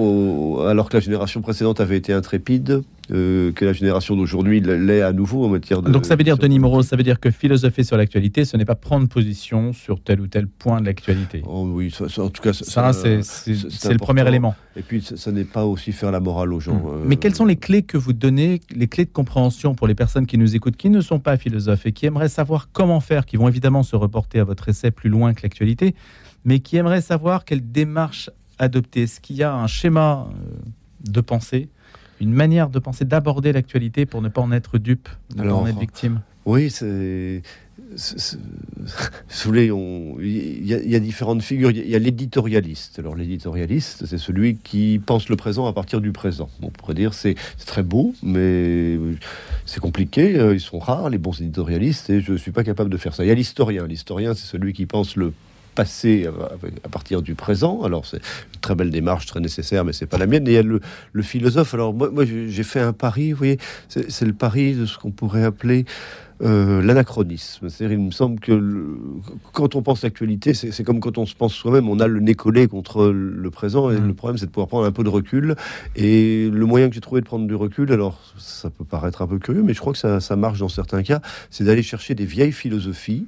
alors 0.68 0.88
que 0.88 0.96
la 0.96 1.00
génération 1.00 1.40
précédente 1.40 1.80
avait 1.80 1.96
été 1.96 2.12
intrépide, 2.12 2.82
euh, 3.12 3.52
que 3.52 3.64
la 3.64 3.72
génération 3.72 4.16
d'aujourd'hui 4.16 4.60
l'est 4.60 5.02
à 5.02 5.12
nouveau 5.12 5.44
en 5.44 5.48
matière 5.48 5.82
de. 5.82 5.90
Donc 5.90 6.06
ça 6.06 6.16
veut 6.16 6.24
dire, 6.24 6.38
Denis 6.38 6.58
Moreau, 6.58 6.82
ça 6.82 6.96
veut 6.96 7.02
dire 7.02 7.18
que 7.18 7.30
philosopher 7.30 7.82
sur 7.82 7.96
l'actualité, 7.96 8.44
ce 8.44 8.56
n'est 8.56 8.64
pas 8.64 8.74
prendre 8.74 9.08
position 9.08 9.72
sur 9.72 10.00
tel 10.02 10.20
ou 10.20 10.26
tel 10.26 10.46
point 10.46 10.80
de 10.80 10.86
l'actualité. 10.86 11.42
Oh, 11.46 11.68
oui, 11.72 11.92
en 12.00 12.28
tout 12.28 12.42
cas, 12.42 12.52
ça, 12.52 12.92
c'est 12.92 13.18
le 13.18 13.98
premier 13.98 14.26
élément. 14.26 14.54
Et 14.76 14.82
puis, 14.82 15.02
ça, 15.02 15.32
n'est 15.32 15.44
pas 15.44 15.64
aussi 15.64 15.92
faire 15.92 16.12
la 16.12 16.20
morale 16.20 16.52
aux 16.52 16.60
gens. 16.60 16.74
Hmm. 16.74 16.86
Euh, 16.86 17.04
Mais 17.04 17.16
quelles 17.16 17.34
sont 17.34 17.44
les 17.44 17.56
clés 17.56 17.82
que 17.82 17.98
vous 17.98 18.12
donnez, 18.12 18.60
les 18.74 18.86
clés 18.86 19.04
de 19.04 19.10
compréhension 19.10 19.74
pour 19.74 19.88
les 19.88 19.94
personnes 19.94 20.26
qui 20.26 20.38
nous 20.38 20.54
écoutent, 20.54 20.76
qui 20.76 20.90
ne 20.90 21.00
sont 21.00 21.18
pas 21.18 21.36
philosophes 21.36 21.86
et 21.86 21.92
qui 21.92 22.06
aimeraient 22.06 22.28
savoir 22.28 22.68
comment 22.72 23.00
faire, 23.00 23.26
qui 23.26 23.36
vont 23.36 23.48
évidemment 23.48 23.82
se 23.82 23.96
reporter 23.96 24.38
à 24.38 24.44
votre 24.44 24.68
essai 24.68 24.90
plus 24.90 25.10
loin 25.10 25.34
que 25.34 25.42
l'actualité, 25.42 25.94
mais 26.44 26.60
qui 26.60 26.76
aimeraient 26.76 27.00
savoir 27.00 27.44
quelle 27.44 27.72
démarche 27.72 28.30
adopter? 28.58 29.02
Est-ce 29.02 29.20
qu'il 29.20 29.36
y 29.36 29.42
a 29.42 29.54
un 29.54 29.66
schéma 29.66 30.28
euh, 30.30 31.10
de 31.10 31.20
pensée 31.20 31.68
une 32.20 32.32
manière 32.32 32.68
de 32.68 32.78
penser, 32.78 33.04
d'aborder 33.04 33.52
l'actualité 33.52 34.06
pour 34.06 34.22
ne 34.22 34.28
pas 34.28 34.40
en 34.40 34.52
être 34.52 34.78
dupe, 34.78 35.08
ne 35.36 35.42
pas 35.42 35.54
en 35.54 35.66
être 35.66 35.78
victime 35.78 36.20
Oui, 36.44 36.70
c'est. 36.70 37.42
il 40.20 40.66
y, 40.66 40.94
a 40.94 41.00
différentes 41.00 41.42
figures. 41.42 41.70
Il 41.70 41.88
y 41.88 41.96
a, 41.96 41.98
l'éditorialiste. 41.98 42.98
Alors 42.98 43.16
l'éditorialiste, 43.16 44.04
c'est 44.06 44.18
celui 44.18 44.56
qui 44.56 45.00
pense 45.04 45.28
le 45.30 45.36
présent 45.36 45.66
à 45.66 45.72
partir 45.72 46.00
du 46.00 46.12
présent. 46.12 46.50
On 46.62 46.68
pourrait 46.68 46.94
dire 46.94 47.14
c'est 47.14 47.36
très 47.66 47.82
beau, 47.82 48.14
mais 48.22 48.98
c'est 49.64 49.80
compliqué. 49.80 50.38
Euh, 50.38 50.54
ils 50.54 50.60
sont 50.60 50.78
rares 50.78 51.08
les 51.08 51.18
bons 51.18 51.40
éditorialistes 51.40 52.10
et 52.10 52.20
je 52.20 52.32
ne 52.32 52.36
suis 52.36 52.52
pas 52.52 52.64
capable 52.64 52.90
de 52.90 52.98
faire 52.98 53.14
ça. 53.14 53.24
Il 53.24 53.28
y 53.28 53.32
a 53.32 53.34
l'historien. 53.34 53.86
L'historien, 53.86 54.34
c'est 54.34 54.46
celui 54.46 54.74
qui 54.74 54.84
pense 54.84 55.16
le 55.16 55.32
passer 55.74 56.28
à 56.84 56.88
partir 56.88 57.22
du 57.22 57.34
présent. 57.34 57.82
Alors 57.82 58.06
c'est 58.06 58.18
une 58.18 58.60
très 58.60 58.74
belle 58.74 58.90
démarche, 58.90 59.26
très 59.26 59.40
nécessaire, 59.40 59.84
mais 59.84 59.92
c'est 59.92 60.06
pas 60.06 60.18
la 60.18 60.26
mienne. 60.26 60.46
Et 60.48 60.52
il 60.52 60.54
y 60.54 60.58
a 60.58 60.62
le, 60.62 60.80
philosophe. 61.22 61.74
Alors 61.74 61.94
moi, 61.94 62.10
moi 62.10 62.24
j'ai 62.24 62.62
fait 62.62 62.80
un 62.80 62.92
pari, 62.92 63.32
vous 63.32 63.38
voyez, 63.38 63.58
c'est 63.88 64.24
le 64.24 64.32
pari 64.32 64.74
de 64.74 64.86
ce 64.86 64.98
qu'on 64.98 65.10
pourrait 65.10 65.44
appeler 65.44 65.84
euh, 66.42 66.80
l'anachronisme. 66.80 67.68
C'est-à-dire, 67.68 67.98
il 67.98 68.02
me 68.02 68.10
semble 68.10 68.40
que 68.40 68.96
quand 69.52 69.74
on 69.74 69.82
pense 69.82 70.02
l'actualité, 70.02 70.54
c'est 70.54 70.84
comme 70.84 71.00
quand 71.00 71.18
on 71.18 71.26
se 71.26 71.34
pense 71.34 71.52
soi-même, 71.52 71.88
on 71.90 72.00
a 72.00 72.06
le 72.06 72.20
nez 72.20 72.34
collé 72.34 72.66
contre 72.66 73.08
le 73.10 73.50
présent, 73.50 73.90
et 73.90 73.98
mmh. 73.98 74.06
le 74.06 74.14
problème, 74.14 74.38
c'est 74.38 74.46
de 74.46 74.50
pouvoir 74.50 74.68
prendre 74.68 74.86
un 74.86 74.92
peu 74.92 75.04
de 75.04 75.10
recul. 75.10 75.54
Et 75.96 76.48
le 76.50 76.64
moyen 76.64 76.88
que 76.88 76.94
j'ai 76.94 77.02
trouvé 77.02 77.20
de 77.20 77.26
prendre 77.26 77.46
du 77.46 77.54
recul, 77.54 77.92
alors 77.92 78.18
ça 78.38 78.70
peut 78.70 78.84
paraître 78.84 79.20
un 79.20 79.26
peu 79.26 79.38
curieux, 79.38 79.62
mais 79.62 79.74
je 79.74 79.80
crois 79.80 79.92
que 79.92 79.98
ça, 79.98 80.20
ça 80.20 80.34
marche 80.34 80.60
dans 80.60 80.70
certains 80.70 81.02
cas, 81.02 81.20
c'est 81.50 81.64
d'aller 81.64 81.82
chercher 81.82 82.14
des 82.14 82.24
vieilles 82.24 82.52
philosophies 82.52 83.26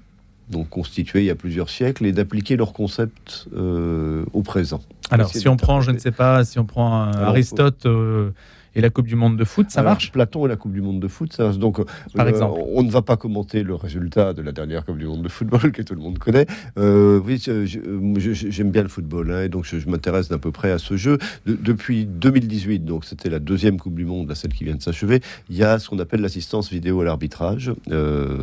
donc 0.50 0.68
constitués 0.68 1.20
il 1.20 1.26
y 1.26 1.30
a 1.30 1.34
plusieurs 1.34 1.70
siècles, 1.70 2.06
et 2.06 2.12
d'appliquer 2.12 2.56
leurs 2.56 2.72
concepts 2.72 3.48
euh, 3.54 4.24
au 4.32 4.42
présent. 4.42 4.82
Alors, 5.10 5.30
si 5.30 5.48
on 5.48 5.56
prend, 5.56 5.80
je 5.80 5.90
ne 5.90 5.98
sais 5.98 6.12
pas, 6.12 6.44
si 6.44 6.58
on 6.58 6.64
prend 6.64 7.10
Aristote, 7.12 7.86
euh, 7.86 8.30
et 8.74 8.80
la 8.80 8.90
Coupe 8.90 9.06
du 9.06 9.16
Monde 9.16 9.36
de 9.36 9.44
foot, 9.44 9.70
ça 9.70 9.82
marche? 9.82 10.12
Platon 10.12 10.46
et 10.46 10.48
la 10.48 10.56
Coupe 10.56 10.72
du 10.72 10.80
Monde 10.80 11.00
de 11.00 11.08
foot, 11.08 11.32
ça 11.32 11.50
Donc, 11.52 11.84
par 12.14 12.26
euh, 12.26 12.28
exemple, 12.28 12.60
on 12.72 12.82
ne 12.82 12.90
va 12.90 13.02
pas 13.02 13.16
commenter 13.16 13.62
le 13.62 13.74
résultat 13.74 14.32
de 14.32 14.42
la 14.42 14.52
dernière 14.52 14.84
Coupe 14.84 14.98
du 14.98 15.06
Monde 15.06 15.22
de 15.22 15.28
football 15.28 15.72
que 15.72 15.82
tout 15.82 15.94
le 15.94 16.00
monde 16.00 16.18
connaît. 16.18 16.46
Euh, 16.78 17.20
oui, 17.24 17.42
j'aime 17.42 18.70
bien 18.70 18.82
le 18.82 18.88
football, 18.88 19.30
hein, 19.32 19.42
et 19.42 19.48
donc 19.48 19.64
je, 19.64 19.88
m'intéresse 19.88 20.28
d'à 20.28 20.38
peu 20.38 20.52
près 20.52 20.70
à 20.70 20.78
ce 20.78 20.96
jeu. 20.96 21.18
depuis 21.46 22.06
2018, 22.06 22.84
donc 22.84 23.04
c'était 23.04 23.28
la 23.28 23.38
deuxième 23.38 23.78
Coupe 23.78 23.94
du 23.94 24.04
Monde, 24.04 24.32
celle 24.34 24.52
qui 24.52 24.64
vient 24.64 24.74
de 24.74 24.82
s'achever, 24.82 25.20
il 25.50 25.56
y 25.56 25.64
a 25.64 25.78
ce 25.78 25.88
qu'on 25.88 25.98
appelle 25.98 26.20
l'assistance 26.20 26.70
vidéo 26.70 27.00
à 27.00 27.04
l'arbitrage. 27.04 27.72
Euh, 27.90 28.38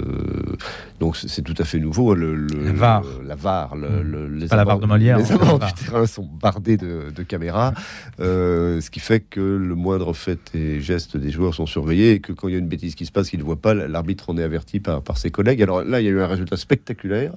donc 0.99 1.17
c'est 1.17 1.41
tout 1.41 1.55
à 1.57 1.63
fait 1.63 1.79
nouveau. 1.79 2.13
Le, 2.13 2.35
la 2.35 2.71
VAR. 2.71 3.03
la 3.25 3.35
VAR. 3.35 3.75
Le, 3.75 4.27
les 4.27 4.47
pas 4.47 4.55
la 4.55 4.63
VAR 4.63 4.79
de 4.79 4.85
Molière. 4.85 5.17
Les 5.17 5.31
abords 5.31 5.59
du 5.59 5.73
terrain 5.73 6.05
sont 6.05 6.27
bardés 6.39 6.77
de, 6.77 7.11
de 7.15 7.23
caméras, 7.23 7.73
ce 8.19 8.89
qui 8.89 8.99
fait 8.99 9.21
que 9.21 9.39
le 9.39 9.75
moindre 9.75 10.13
faits 10.19 10.53
et 10.53 10.79
gestes 10.81 11.17
des 11.17 11.31
joueurs 11.31 11.55
sont 11.55 11.65
surveillés 11.65 12.11
et 12.13 12.19
que 12.19 12.33
quand 12.33 12.47
il 12.47 12.51
y 12.51 12.55
a 12.55 12.59
une 12.59 12.67
bêtise 12.67 12.95
qui 12.95 13.05
se 13.05 13.11
passe 13.11 13.29
qu'ils 13.29 13.39
ne 13.39 13.43
voient 13.43 13.61
pas, 13.61 13.73
l'arbitre 13.73 14.29
en 14.29 14.37
est 14.37 14.43
averti 14.43 14.79
par, 14.79 15.17
ses 15.17 15.31
collègues. 15.31 15.61
Alors 15.63 15.83
là, 15.83 16.01
il 16.01 16.05
y 16.05 16.07
a 16.07 16.11
eu 16.11 16.21
un 16.21 16.27
résultat 16.27 16.57
spectaculaire. 16.57 17.33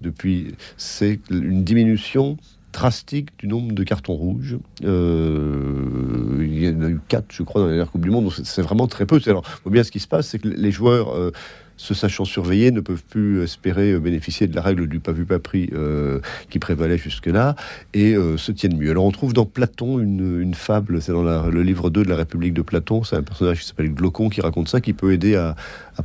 Depuis, 0.00 0.54
c'est 0.76 1.18
une 1.30 1.64
diminution 1.64 2.36
drastique 2.72 3.30
du 3.38 3.48
nombre 3.48 3.72
de 3.72 3.82
cartons 3.82 4.14
rouges. 4.14 4.58
Euh, 4.84 6.38
il 6.40 6.64
y 6.64 6.68
en 6.68 6.82
a 6.82 6.88
eu 6.88 7.00
quatre, 7.08 7.26
je 7.30 7.42
crois, 7.42 7.62
dans 7.62 7.66
la 7.66 7.72
dernière 7.72 7.90
Coupe 7.90 8.02
du 8.02 8.10
Monde. 8.10 8.30
C'est 8.44 8.62
vraiment 8.62 8.86
très 8.86 9.06
peu. 9.06 9.20
Alors, 9.26 9.44
bien 9.64 9.82
ce 9.82 9.90
qui 9.90 10.00
se 10.00 10.08
passe, 10.08 10.28
c'est 10.28 10.38
que 10.38 10.48
les 10.48 10.70
joueurs 10.70 11.16
euh, 11.16 11.32
se 11.76 11.94
sachant 11.94 12.24
surveillés, 12.24 12.70
ne 12.70 12.80
peuvent 12.80 13.04
plus 13.04 13.42
espérer 13.42 13.98
bénéficier 13.98 14.46
de 14.46 14.54
la 14.54 14.62
règle 14.62 14.86
du 14.86 15.00
pas 15.00 15.12
vu 15.12 15.24
pas 15.24 15.38
pris 15.38 15.70
euh, 15.72 16.20
qui 16.50 16.58
prévalait 16.58 16.98
jusque-là 16.98 17.54
et 17.94 18.14
euh, 18.14 18.36
se 18.36 18.52
tiennent 18.52 18.76
mieux. 18.76 18.90
Alors 18.90 19.04
on 19.04 19.10
trouve 19.10 19.32
dans 19.32 19.44
Platon 19.44 19.98
une, 19.98 20.54
fable, 20.54 21.02
c'est 21.02 21.12
dans 21.12 21.22
le 21.22 21.62
livre 21.62 21.90
2 21.90 22.04
de 22.04 22.08
la 22.08 22.16
République 22.16 22.54
de 22.54 22.62
Platon, 22.62 23.04
c'est 23.04 23.16
un 23.16 23.22
personnage 23.22 23.60
qui 23.60 23.66
s'appelle 23.66 23.92
Glaucon 23.92 24.28
qui 24.28 24.40
raconte 24.40 24.68
ça, 24.68 24.80
qui 24.80 24.92
peut 24.92 25.12
aider 25.12 25.36
à, 25.36 25.54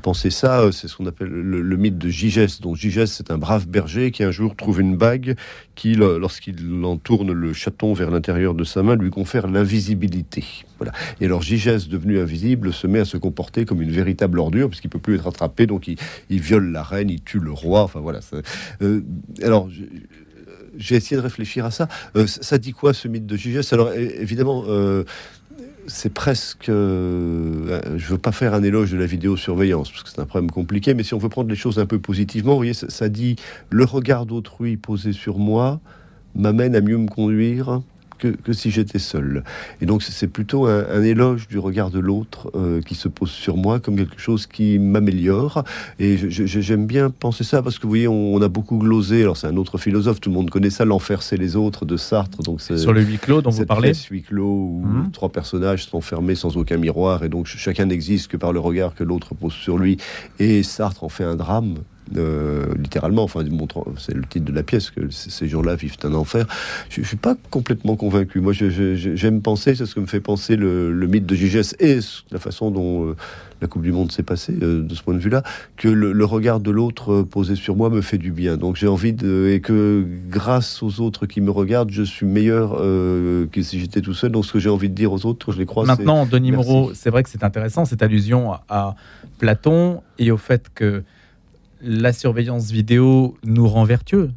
penser 0.01 0.29
ça. 0.29 0.61
Euh, 0.61 0.71
c'est 0.71 0.87
ce 0.87 0.95
qu'on 0.95 1.05
appelle 1.05 1.29
le, 1.29 1.77
mythe 1.77 1.97
de 1.97 2.09
Gigès. 2.09 2.61
Donc 2.61 2.75
Gigès, 2.75 3.07
c'est 3.07 3.31
un 3.31 3.37
brave 3.37 3.67
berger 3.67 4.11
qui 4.11 4.23
un 4.23 4.31
jour 4.31 4.55
trouve 4.55 4.81
une 4.81 4.95
bague 4.95 5.35
qui, 5.75 5.95
lorsqu'il 5.95 6.83
entourne 6.83 7.31
le 7.31 7.53
chaton 7.53 7.93
vers 7.93 8.11
l'intérieur 8.11 8.53
de 8.53 8.63
sa 8.63 8.83
main, 8.83 8.95
lui 8.95 9.09
confère 9.09 9.47
l'invisibilité. 9.47 10.43
Voilà. 10.77 10.93
Et 11.19 11.25
alors 11.25 11.41
Gigès, 11.41 11.87
devenu 11.87 12.19
invisible, 12.19 12.73
se 12.73 12.87
met 12.87 12.99
à 12.99 13.05
se 13.05 13.17
comporter 13.17 13.65
comme 13.65 13.81
une 13.81 13.91
véritable 13.91 14.39
ordure, 14.39 14.69
puisqu'il 14.69 14.89
peut 14.89 14.99
plus 14.99 15.15
être 15.15 15.27
attrapé, 15.27 15.60
donc 15.67 15.87
il, 15.87 15.97
viole 16.41 16.71
la 16.71 16.83
reine, 16.83 17.09
il 17.09 17.21
tue 17.21 17.39
le 17.39 17.51
roi. 17.51 17.83
Enfin 17.83 17.99
voilà. 17.99 18.19
Euh, 18.81 19.01
alors 19.43 19.69
j'ai 20.77 20.95
essayé 20.95 21.17
de 21.17 21.21
réfléchir 21.21 21.65
à 21.65 21.71
ça. 21.71 21.87
Euh, 22.15 22.27
ça 22.27 22.57
dit 22.57 22.71
quoi 22.71 22.93
ce 22.93 23.07
mythe 23.07 23.25
de 23.25 23.35
Gigès 23.35 23.71
Alors 23.73 23.91
évidemment. 23.93 24.63
Euh, 24.67 25.03
c'est 25.87 26.13
presque. 26.13 26.69
Euh, 26.69 27.81
je 27.97 28.07
veux 28.07 28.17
pas 28.17 28.31
faire 28.31 28.53
un 28.53 28.61
éloge 28.61 28.91
de 28.91 28.97
la 28.97 29.07
vidéosurveillance, 29.07 29.89
parce 29.89 30.03
que 30.03 30.09
c'est 30.09 30.19
un 30.19 30.25
problème 30.25 30.51
compliqué, 30.51 30.93
mais 30.93 31.03
si 31.03 31.15
on 31.15 31.17
veut 31.17 31.27
prendre 31.27 31.49
les 31.49 31.55
choses 31.55 31.79
un 31.79 31.87
peu 31.87 31.99
positivement, 31.99 32.51
vous 32.51 32.59
voyez, 32.59 32.73
ça 32.73 33.09
dit 33.09 33.35
le 33.71 33.83
regard 33.83 34.27
d'autrui 34.27 34.77
posé 34.77 35.11
sur 35.11 35.39
moi 35.39 35.79
m'amène 36.35 36.75
à 36.75 36.81
mieux 36.81 36.97
me 36.97 37.07
conduire 37.07 37.81
que, 38.21 38.53
si 38.53 38.71
j'étais 38.71 38.99
seul. 38.99 39.43
Et 39.81 39.85
donc 39.85 40.03
c'est 40.03 40.27
plutôt 40.27 40.65
un, 40.65 41.01
éloge 41.03 41.47
du 41.47 41.57
regard 41.57 41.89
de 41.89 41.99
l'autre 41.99 42.51
euh, 42.55 42.81
qui 42.81 42.95
se 42.95 43.07
pose 43.07 43.31
sur 43.31 43.57
moi 43.57 43.79
comme 43.79 43.95
quelque 43.95 44.19
chose 44.19 44.47
qui 44.47 44.79
m'améliore. 44.79 45.63
Et 45.99 46.17
j'aime 46.29 46.85
bien 46.85 47.09
penser 47.09 47.43
ça 47.43 47.61
parce 47.61 47.77
que 47.77 47.83
vous 47.83 47.89
voyez, 47.89 48.07
on, 48.07 48.41
a 48.41 48.47
beaucoup 48.47 48.77
glosé. 48.77 49.21
Alors 49.21 49.37
c'est 49.37 49.47
un 49.47 49.57
autre 49.57 49.77
philosophe, 49.77 50.19
tout 50.19 50.29
le 50.29 50.35
monde 50.35 50.49
connaît 50.49 50.69
ça, 50.69 50.85
l'enfer 50.85 51.23
c'est 51.23 51.37
les 51.37 51.55
autres 51.55 51.85
de 51.85 51.97
Sartre. 51.97 52.43
Donc 52.43 52.61
sur 52.61 52.93
le 52.93 53.01
huis 53.01 53.17
clos 53.17 53.41
dont 53.41 53.49
vous 53.49 53.65
parlez. 53.65 53.93
Huis 54.09 54.23
clos 54.23 54.43
où 54.43 54.83
mhm. 54.85 55.11
trois 55.11 55.29
personnages 55.29 55.85
sont 55.85 56.01
fermés 56.01 56.35
sans 56.35 56.57
aucun 56.57 56.77
miroir 56.77 57.23
et 57.23 57.29
donc 57.29 57.47
chacun 57.47 57.85
n'existe 57.85 58.29
que 58.29 58.37
par 58.37 58.53
le 58.53 58.59
regard 58.59 58.95
que 58.95 59.03
l'autre 59.03 59.35
pose 59.35 59.53
sur 59.53 59.77
lui. 59.77 59.97
Et 60.39 60.63
Sartre 60.63 61.03
en 61.03 61.09
fait 61.09 61.23
un 61.23 61.35
drame 61.35 61.75
euh, 62.17 62.65
littéralement, 62.77 63.23
enfin, 63.23 63.41
c'est 63.97 64.13
le 64.13 64.23
titre 64.23 64.45
de 64.45 64.53
la 64.53 64.63
pièce, 64.63 64.89
que 64.89 65.09
ces 65.09 65.47
gens-là 65.47 65.75
vivent 65.75 65.97
un 66.03 66.13
enfer. 66.13 66.45
Je 66.89 67.01
ne 67.01 67.05
suis 67.05 67.17
pas 67.17 67.35
complètement 67.49 67.95
convaincu. 67.95 68.39
Moi, 68.39 68.53
j'aime 68.53 69.41
penser, 69.41 69.75
c'est 69.75 69.85
ce 69.85 69.95
que 69.95 69.99
me 69.99 70.07
fait 70.07 70.19
penser 70.19 70.55
le, 70.55 70.91
mythe 71.07 71.25
de 71.25 71.35
GGS 71.35 71.75
et 71.79 71.99
la 72.31 72.39
façon 72.39 72.71
dont 72.71 73.05
euh, 73.05 73.15
la 73.61 73.67
Coupe 73.67 73.81
du 73.81 73.91
Monde 73.91 74.11
s'est 74.11 74.23
passée, 74.23 74.55
euh, 74.61 74.81
de 74.81 74.95
ce 74.95 75.03
point 75.03 75.13
de 75.13 75.19
vue-là, 75.19 75.43
que 75.77 75.87
le, 75.87 76.25
regard 76.25 76.59
de 76.59 76.71
l'autre 76.71 77.23
posé 77.23 77.55
sur 77.55 77.75
moi 77.75 77.89
me 77.89 78.01
fait 78.01 78.17
du 78.17 78.31
bien. 78.31 78.57
Donc 78.57 78.75
j'ai 78.75 78.87
envie 78.87 79.13
de. 79.13 79.49
et 79.51 79.59
que 79.59 80.05
grâce 80.29 80.81
aux 80.81 81.01
autres 81.01 81.25
qui 81.25 81.41
me 81.41 81.51
regardent, 81.51 81.91
je 81.91 82.03
suis 82.03 82.25
meilleur 82.25 82.77
que 82.77 83.61
si 83.61 83.79
j'étais 83.79 84.01
tout 84.01 84.13
seul. 84.13 84.31
Donc 84.31 84.45
ce 84.45 84.53
que 84.53 84.59
j'ai 84.59 84.69
envie 84.69 84.89
de 84.89 84.95
dire 84.95 85.11
aux 85.11 85.25
autres, 85.25 85.51
je 85.51 85.57
les 85.57 85.65
crois. 85.65 85.85
Maintenant, 85.85 86.25
Denis 86.25 86.51
Moreau, 86.51 86.91
c'est 86.93 87.09
vrai 87.09 87.23
que 87.23 87.29
c'est 87.29 87.43
intéressant, 87.43 87.85
cette 87.85 88.01
allusion 88.01 88.53
à 88.69 88.95
Platon 89.39 90.01
et 90.19 90.31
au 90.31 90.37
fait 90.37 90.67
que 90.73 91.03
la 91.83 92.13
surveillance 92.13 92.71
vidéo 92.71 93.37
nous 93.43 93.67
rend 93.67 93.83
vertueux. 93.83 94.31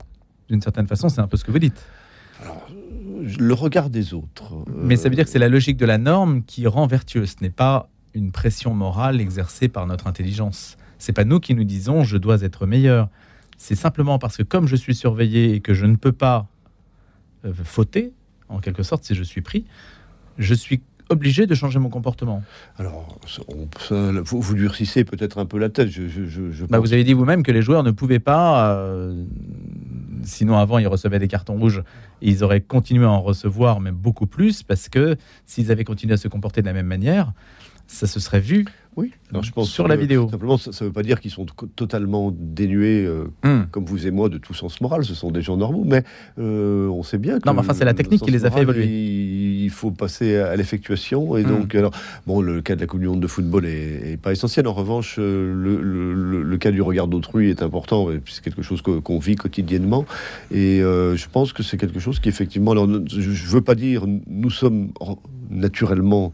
D'une 0.48 0.60
certaine 0.60 0.86
façon, 0.86 1.08
c'est 1.08 1.20
un 1.20 1.26
peu 1.26 1.36
ce 1.36 1.44
que 1.44 1.50
vous 1.50 1.58
dites. 1.58 1.82
le 3.38 3.54
regard 3.54 3.90
des 3.90 4.14
autres. 4.14 4.64
Mais 4.74 4.96
ça 4.96 5.08
veut 5.08 5.14
dire 5.14 5.24
que 5.24 5.30
c'est 5.30 5.38
la 5.38 5.48
logique 5.48 5.76
de 5.76 5.86
la 5.86 5.98
norme 5.98 6.42
qui 6.44 6.66
rend 6.66 6.86
vertueux. 6.86 7.26
Ce 7.26 7.36
n'est 7.40 7.50
pas 7.50 7.88
une 8.14 8.30
pression 8.32 8.74
morale 8.74 9.20
exercée 9.20 9.68
par 9.68 9.86
notre 9.86 10.06
intelligence. 10.06 10.76
C'est 10.98 11.12
pas 11.12 11.24
nous 11.24 11.40
qui 11.40 11.54
nous 11.54 11.64
disons 11.64 12.04
je 12.04 12.16
dois 12.16 12.42
être 12.42 12.66
meilleur. 12.66 13.08
C'est 13.56 13.74
simplement 13.74 14.18
parce 14.18 14.36
que 14.36 14.42
comme 14.42 14.66
je 14.66 14.76
suis 14.76 14.94
surveillé 14.94 15.54
et 15.54 15.60
que 15.60 15.74
je 15.74 15.86
ne 15.86 15.96
peux 15.96 16.12
pas 16.12 16.46
euh, 17.44 17.52
fauter, 17.64 18.12
en 18.48 18.60
quelque 18.60 18.82
sorte, 18.82 19.04
si 19.04 19.14
je 19.14 19.22
suis 19.22 19.42
pris, 19.42 19.64
je 20.38 20.54
suis 20.54 20.82
obligé 21.10 21.46
de 21.46 21.54
changer 21.54 21.78
mon 21.78 21.88
comportement 21.88 22.42
Alors, 22.78 23.18
vous, 23.48 24.40
vous, 24.40 24.54
durcissez 24.54 25.04
peut-être 25.04 25.38
un 25.38 25.46
peu 25.46 25.58
la 25.58 25.68
tête. 25.68 25.88
Je, 25.88 26.64
bah, 26.66 26.78
vous 26.78 26.92
avez 26.92 27.04
dit 27.04 27.12
vous-même 27.12 27.42
que 27.42 27.52
les 27.52 27.62
joueurs 27.62 27.82
ne 27.82 27.90
pouvaient 27.90 28.18
pas, 28.18 28.76
euh, 28.76 29.24
sinon 30.22 30.56
avant 30.58 30.78
ils 30.78 30.86
recevaient 30.86 31.18
des 31.18 31.28
cartons 31.28 31.58
rouges, 31.58 31.82
ils 32.22 32.42
auraient 32.42 32.60
continué 32.60 33.04
à 33.04 33.10
en 33.10 33.20
recevoir, 33.20 33.80
mais 33.80 33.92
beaucoup 33.92 34.26
plus, 34.26 34.62
parce 34.62 34.88
que 34.88 35.16
s'ils 35.46 35.70
avaient 35.70 35.84
continué 35.84 36.14
à 36.14 36.18
se 36.18 36.28
comporter 36.28 36.62
de 36.62 36.66
la 36.66 36.72
même 36.72 36.86
manière, 36.86 37.32
ça 37.86 38.06
se 38.06 38.18
serait 38.20 38.40
vu 38.40 38.64
oui, 38.96 39.12
Alors, 39.30 39.42
je 39.42 39.50
pense 39.50 39.70
sur 39.70 39.88
la 39.88 39.96
vidéo. 39.96 40.28
Simplement, 40.30 40.56
ça 40.56 40.70
ne 40.70 40.86
veut 40.86 40.92
pas 40.92 41.02
dire 41.02 41.20
qu'ils 41.20 41.30
sont 41.30 41.46
totalement 41.74 42.32
dénués, 42.32 43.04
euh, 43.04 43.24
hmm. 43.42 43.66
comme 43.70 43.84
vous 43.84 44.06
et 44.06 44.10
moi, 44.12 44.28
de 44.28 44.38
tout 44.38 44.54
sens 44.54 44.80
moral. 44.80 45.04
Ce 45.04 45.14
sont 45.14 45.32
des 45.32 45.42
gens 45.42 45.56
normaux, 45.56 45.82
mais 45.84 46.04
euh, 46.38 46.86
on 46.88 47.02
sait 47.02 47.18
bien 47.18 47.40
que. 47.40 47.48
Non, 47.48 47.54
mais 47.54 47.60
enfin, 47.60 47.74
c'est 47.74 47.84
la 47.84 47.94
technique 47.94 48.22
qui 48.22 48.30
les 48.30 48.44
a 48.44 48.50
fait 48.50 48.62
évoluer. 48.62 48.86
Il, 48.86 49.70
faut 49.70 49.90
passer 49.90 50.36
à 50.36 50.54
l'effectuation. 50.54 51.36
Et 51.36 51.42
hmm. 51.42 51.48
donc, 51.48 51.74
alors, 51.74 51.92
bon, 52.26 52.40
le 52.40 52.62
cas 52.62 52.76
de 52.76 52.80
la 52.80 53.08
Monde 53.08 53.20
de 53.20 53.26
football 53.26 53.66
est, 53.66 54.16
pas 54.22 54.32
essentiel. 54.32 54.68
En 54.68 54.72
revanche, 54.72 55.16
euh, 55.18 55.52
le, 55.54 56.56
cas 56.58 56.70
du 56.70 56.82
regard 56.82 57.08
d'autrui 57.08 57.50
est 57.50 57.62
important, 57.62 58.08
c'est 58.26 58.42
quelque 58.42 58.62
chose 58.62 58.80
qu'on 58.80 59.18
vit 59.18 59.34
quotidiennement. 59.34 60.06
Et 60.52 60.78
je 60.80 61.28
pense 61.28 61.52
que 61.52 61.62
c'est 61.64 61.76
quelque 61.76 61.98
chose 61.98 62.20
qui, 62.20 62.28
effectivement, 62.28 62.70
alors, 62.70 62.86
je 62.86 63.18
ne 63.18 63.48
veux 63.48 63.60
pas 63.60 63.74
dire 63.74 64.06
nous 64.26 64.50
sommes 64.50 64.90
naturellement 65.50 66.32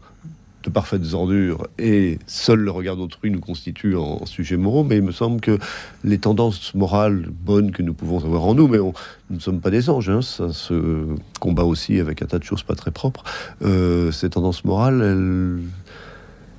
de 0.63 0.69
parfaites 0.69 1.13
ordures 1.13 1.67
et 1.79 2.19
seul 2.27 2.59
le 2.59 2.71
regard 2.71 2.95
d'autrui 2.95 3.31
nous 3.31 3.39
constitue 3.39 3.95
en, 3.95 4.25
sujet 4.25 4.57
moraux, 4.57 4.83
mais 4.83 4.97
il 4.97 5.01
me 5.01 5.11
semble 5.11 5.41
que 5.41 5.57
les 6.03 6.17
tendances 6.17 6.73
morales 6.75 7.27
bonnes 7.29 7.71
que 7.71 7.81
nous 7.81 7.93
pouvons 7.93 8.19
avoir 8.19 8.45
en 8.45 8.53
nous, 8.53 8.67
mais 8.67 8.77
nous 8.77 8.93
ne 9.29 9.39
sommes 9.39 9.59
pas 9.59 9.71
des 9.71 9.89
anges, 9.89 10.09
hein, 10.09 10.21
ça 10.21 10.53
se 10.53 11.05
combat 11.39 11.63
aussi 11.63 11.99
avec 11.99 12.21
un 12.21 12.27
tas 12.27 12.39
de 12.39 12.43
choses 12.43 12.63
pas 12.63 12.75
très 12.75 12.91
propres. 12.91 13.23
Euh, 13.63 14.11
ces 14.11 14.29
tendances 14.29 14.63
morales, 14.63 14.99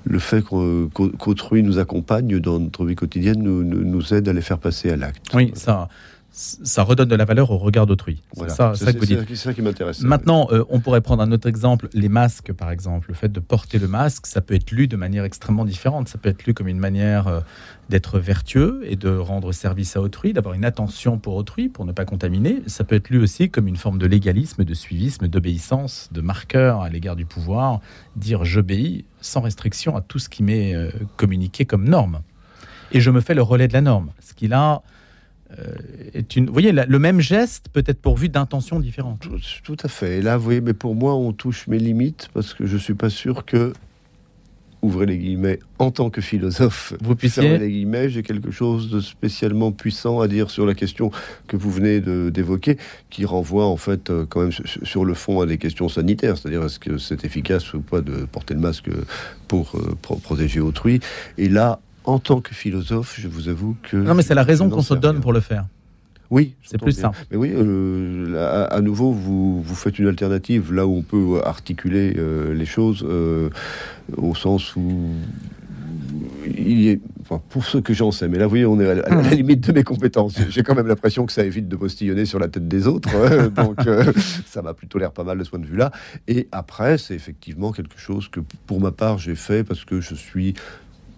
le 0.04 0.18
fait 0.18 0.42
qu'autrui 0.42 1.62
nous 1.62 1.78
accompagne 1.78 2.38
dans 2.40 2.58
notre 2.58 2.84
vie 2.84 2.96
quotidienne 2.96 3.42
nous, 3.42 3.62
nous 3.62 4.14
aide 4.14 4.28
à 4.28 4.32
les 4.32 4.42
faire 4.42 4.58
passer 4.58 4.90
à 4.90 4.96
l'acte. 4.96 5.26
Oui, 5.34 5.52
ça 5.54 5.88
ça 6.32 6.82
redonne 6.82 7.08
de 7.08 7.14
la 7.14 7.26
valeur 7.26 7.50
au 7.50 7.58
regard 7.58 7.86
d'autrui. 7.86 8.22
C'est 8.32 8.50
ça, 8.50 8.74
ça, 8.74 8.92
qui 8.92 9.62
m'intéresse. 9.62 10.00
Maintenant, 10.00 10.48
euh, 10.50 10.64
on 10.70 10.80
pourrait 10.80 11.02
prendre 11.02 11.22
un 11.22 11.30
autre 11.30 11.46
exemple, 11.46 11.88
les 11.92 12.08
masques 12.08 12.52
par 12.52 12.70
exemple. 12.70 13.08
Le 13.08 13.14
fait 13.14 13.30
de 13.30 13.38
porter 13.38 13.78
le 13.78 13.86
masque, 13.86 14.26
ça 14.26 14.40
peut 14.40 14.54
être 14.54 14.70
lu 14.70 14.88
de 14.88 14.96
manière 14.96 15.24
extrêmement 15.24 15.66
différente. 15.66 16.08
Ça 16.08 16.16
peut 16.16 16.30
être 16.30 16.46
lu 16.46 16.54
comme 16.54 16.68
une 16.68 16.78
manière 16.78 17.28
euh, 17.28 17.40
d'être 17.90 18.18
vertueux 18.18 18.80
et 18.84 18.96
de 18.96 19.14
rendre 19.14 19.52
service 19.52 19.94
à 19.96 20.00
autrui, 20.00 20.32
d'avoir 20.32 20.54
une 20.54 20.64
attention 20.64 21.18
pour 21.18 21.34
autrui, 21.34 21.68
pour 21.68 21.84
ne 21.84 21.92
pas 21.92 22.06
contaminer. 22.06 22.62
Ça 22.66 22.84
peut 22.84 22.96
être 22.96 23.10
lu 23.10 23.22
aussi 23.22 23.50
comme 23.50 23.68
une 23.68 23.76
forme 23.76 23.98
de 23.98 24.06
légalisme, 24.06 24.64
de 24.64 24.74
suivisme, 24.74 25.28
d'obéissance, 25.28 26.08
de 26.12 26.22
marqueur 26.22 26.80
à 26.80 26.88
l'égard 26.88 27.16
du 27.16 27.26
pouvoir. 27.26 27.80
Dire 28.16 28.44
j'obéis 28.46 29.04
sans 29.20 29.42
restriction 29.42 29.96
à 29.96 30.00
tout 30.00 30.18
ce 30.18 30.30
qui 30.30 30.42
m'est 30.42 30.74
euh, 30.74 30.90
communiqué 31.18 31.66
comme 31.66 31.86
norme. 31.86 32.22
Et 32.92 33.00
je 33.00 33.10
me 33.10 33.20
fais 33.20 33.34
le 33.34 33.42
relais 33.42 33.68
de 33.68 33.72
la 33.74 33.82
norme. 33.82 34.10
Ce 34.20 34.32
qu'il 34.34 34.52
a 34.54 34.74
euh, 34.74 34.78
est 36.14 36.36
une. 36.36 36.46
Vous 36.46 36.52
voyez, 36.52 36.72
le 36.72 36.98
même 36.98 37.20
geste 37.20 37.68
peut 37.72 37.84
être 37.86 38.00
pourvu 38.00 38.28
d'intentions 38.28 38.80
différentes. 38.80 39.26
Tout, 39.62 39.76
à 39.82 39.88
fait. 39.88 40.18
Et 40.18 40.22
là, 40.22 40.36
vous 40.36 40.44
voyez, 40.44 40.60
mais 40.60 40.74
pour 40.74 40.94
moi, 40.94 41.14
on 41.14 41.32
touche 41.32 41.66
mes 41.66 41.78
limites 41.78 42.28
parce 42.34 42.54
que 42.54 42.66
je 42.66 42.76
suis 42.76 42.94
pas 42.94 43.10
sûr 43.10 43.44
que 43.44 43.72
ouvrez 44.82 45.06
les 45.06 45.16
guillemets, 45.16 45.60
en 45.78 45.92
tant 45.92 46.10
que 46.10 46.20
philosophe, 46.20 46.92
vous 47.00 47.14
puissiez 47.14 47.56
les 47.56 47.70
guillemets, 47.70 48.08
j'ai 48.08 48.24
quelque 48.24 48.50
chose 48.50 48.90
de 48.90 49.00
spécialement 49.00 49.70
puissant 49.70 50.20
à 50.20 50.26
dire 50.26 50.50
sur 50.50 50.66
la 50.66 50.74
question 50.74 51.12
que 51.46 51.56
vous 51.56 51.70
venez 51.70 52.00
d'évoquer, 52.00 52.76
qui 53.08 53.24
renvoie 53.24 53.66
en 53.66 53.76
fait 53.76 54.10
euh, 54.10 54.26
quand 54.28 54.40
même 54.40 54.52
sur 54.82 55.04
le 55.04 55.14
fond 55.14 55.40
à 55.40 55.46
des 55.46 55.56
questions 55.56 55.88
sanitaires, 55.88 56.36
c'est-à-dire 56.36 56.64
est-ce 56.64 56.80
que 56.80 56.98
c'est 56.98 57.24
efficace 57.24 57.72
ou 57.74 57.80
pas 57.80 58.00
de 58.00 58.24
porter 58.24 58.54
le 58.54 58.60
masque 58.60 58.90
pour 59.46 59.76
euh, 59.76 59.94
protéger 60.00 60.60
autrui. 60.60 60.98
Et 61.38 61.48
là, 61.48 61.78
en 62.04 62.18
tant 62.18 62.40
que 62.40 62.54
philosophe, 62.54 63.18
je 63.18 63.28
vous 63.28 63.48
avoue 63.48 63.76
que. 63.82 63.96
Non, 63.96 64.14
mais 64.14 64.22
c'est 64.22 64.34
la 64.34 64.42
raison 64.42 64.68
qu'on 64.68 64.82
se 64.82 64.94
donne 64.94 65.20
pour 65.20 65.32
le 65.32 65.40
faire. 65.40 65.66
Oui, 66.32 66.54
c'est 66.62 66.80
plus 66.80 66.92
simple. 66.92 67.18
Mais 67.30 67.36
oui, 67.36 67.52
euh, 67.54 68.68
à, 68.70 68.80
nouveau, 68.80 69.12
vous, 69.12 69.60
vous, 69.60 69.74
faites 69.74 69.98
une 69.98 70.08
alternative 70.08 70.72
là 70.72 70.86
où 70.86 70.96
on 70.96 71.02
peut 71.02 71.42
articuler 71.44 72.14
euh, 72.16 72.54
les 72.54 72.64
choses 72.64 73.04
euh, 73.06 73.50
au 74.16 74.34
sens 74.34 74.74
où 74.74 75.10
il 76.56 76.88
est, 76.88 77.00
pour 77.50 77.66
ce 77.66 77.76
que 77.76 77.92
j'en 77.92 78.12
sais, 78.12 78.28
mais 78.28 78.38
là, 78.38 78.46
vous 78.46 78.50
voyez, 78.50 78.64
on 78.64 78.80
est 78.80 78.88
à 78.88 78.94
la, 78.94 79.30
limite 79.34 79.60
de 79.60 79.72
mes 79.72 79.84
compétences. 79.84 80.38
J'ai 80.48 80.62
quand 80.62 80.74
même 80.74 80.86
l'impression 80.86 81.26
que 81.26 81.34
ça 81.34 81.44
évite 81.44 81.68
de 81.68 81.76
postillonner 81.76 82.24
sur 82.24 82.38
la 82.38 82.48
tête 82.48 82.66
des 82.66 82.86
autres, 82.86 83.10
hein, 83.14 83.48
donc 83.54 83.76
ça 84.46 84.62
m'a 84.62 84.72
plutôt 84.72 84.98
l'air 84.98 85.12
pas 85.12 85.24
mal 85.24 85.36
de 85.36 85.44
ce 85.44 85.50
point 85.50 85.58
de 85.58 85.66
vue-là. 85.66 85.92
Et 86.28 86.48
après, 86.50 86.96
c'est 86.96 87.14
effectivement 87.14 87.72
quelque 87.72 87.98
chose 87.98 88.28
que, 88.28 88.40
pour 88.66 88.80
ma 88.80 88.90
part, 88.90 89.18
j'ai 89.18 89.34
fait 89.34 89.64
parce 89.64 89.84
que 89.84 90.00
je 90.00 90.14
suis 90.14 90.54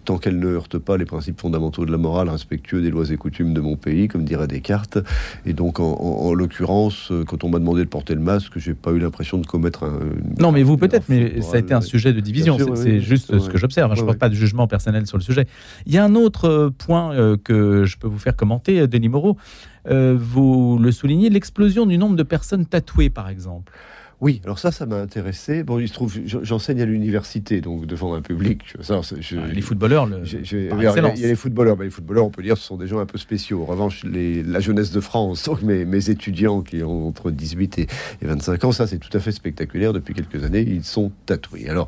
tant 0.05 0.17
qu'elle 0.17 0.39
ne 0.39 0.47
heurte 0.47 0.77
pas 0.77 0.97
les 0.97 1.05
principes 1.05 1.41
fondamentaux 1.41 1.85
de 1.85 1.91
la 1.91 1.97
morale, 1.97 2.29
respectueux 2.29 2.81
des 2.81 2.89
lois 2.89 3.09
et 3.11 3.17
coutumes 3.17 3.53
de 3.53 3.59
mon 3.59 3.75
pays, 3.75 4.07
comme 4.07 4.23
dirait 4.23 4.47
Descartes. 4.47 4.99
Et 5.45 5.53
donc, 5.53 5.79
en, 5.79 6.33
l'occurrence, 6.33 7.11
euh, 7.11 7.23
quand 7.25 7.43
on 7.43 7.49
m'a 7.49 7.59
demandé 7.59 7.83
de 7.83 7.89
porter 7.89 8.13
le 8.13 8.21
masque, 8.21 8.57
j'ai 8.57 8.73
pas 8.73 8.91
eu 8.91 8.99
l'impression 8.99 9.37
de 9.37 9.45
commettre 9.45 9.83
un. 9.83 9.99
Non, 10.39 10.51
mais 10.51 10.63
vous 10.63 10.77
peut-être, 10.77 11.09
mais 11.09 11.41
ça 11.41 11.57
a 11.57 11.59
été 11.59 11.73
un 11.73 11.81
sujet 11.81 12.13
de 12.13 12.19
division. 12.19 12.57
C'est 12.75 13.01
juste 13.01 13.37
ce 13.37 13.49
que 13.49 13.57
j'observe. 13.57 13.93
je 13.95 14.01
ne 14.01 14.05
porte 14.05 14.19
pas 14.19 14.29
de 14.29 14.35
jugement 14.35 14.67
personnel 14.67 15.07
sur 15.07 15.17
le 15.17 15.23
sujet. 15.23 15.47
Il 15.85 15.93
y 15.93 15.97
a 15.97 16.05
un 16.05 16.15
autre 16.15 16.45
euh, 16.45 16.69
point 16.69 17.13
euh, 17.13 17.37
que 17.43 17.85
je 17.85 17.97
peux 17.97 18.07
vous 18.07 18.19
faire 18.19 18.35
commenter, 18.35 18.87
Denis 18.87 19.09
Moreau. 19.09 19.37
vous 19.89 20.77
le 20.79 20.91
soulignez, 20.91 21.29
l'explosion 21.29 21.85
du 21.85 21.97
nombre 21.97 22.15
de 22.15 22.23
personnes 22.23 22.65
tatouées, 22.65 23.09
par 23.09 23.29
exemple. 23.29 23.71
Oui, 24.25 24.41
alors 24.43 24.57
ça, 24.57 24.71
ça 24.71 24.87
m'a 24.87 24.95
intéressé. 24.95 25.61
Bon, 25.61 25.77
il 25.77 25.87
se 25.87 25.93
trouve, 25.93 26.11
j'enseigne 26.25 26.81
à 26.81 26.85
l'université, 26.85 27.61
donc 27.61 27.85
devant 27.85 28.15
un 28.15 28.23
public. 28.23 28.63
Ça, 28.81 28.99
ah, 28.99 29.47
les 29.53 29.61
footballeurs, 29.61 30.07
le, 30.07 30.23
il, 30.25 30.53
y 30.63 30.87
a, 30.87 31.13
les 31.13 31.35
footballeurs. 31.35 31.77
les 31.79 31.91
footballeurs, 31.91 32.25
on 32.25 32.31
peut 32.31 32.41
dire, 32.41 32.57
ce 32.57 32.63
sont 32.63 32.77
des 32.77 32.87
gens 32.87 32.97
un 32.97 33.05
peu 33.05 33.19
spéciaux. 33.19 33.61
En 33.61 33.65
revanche, 33.65 34.03
la 34.03 34.59
jeunesse 34.59 34.89
de 34.89 34.99
France, 34.99 35.47
mes, 35.61 35.85
mes, 35.85 36.09
étudiants 36.09 36.63
qui 36.63 36.81
ont 36.81 37.07
entre 37.07 37.29
18 37.29 37.77
et, 37.77 37.87
25 38.23 38.63
ans, 38.63 38.71
ça, 38.71 38.87
c'est 38.87 38.97
tout 38.97 39.15
à 39.15 39.19
fait 39.19 39.31
spectaculaire. 39.31 39.93
Depuis 39.93 40.15
quelques 40.15 40.43
années, 40.43 40.65
ils 40.67 40.83
sont 40.83 41.11
tatoués. 41.27 41.69
Alors, 41.69 41.85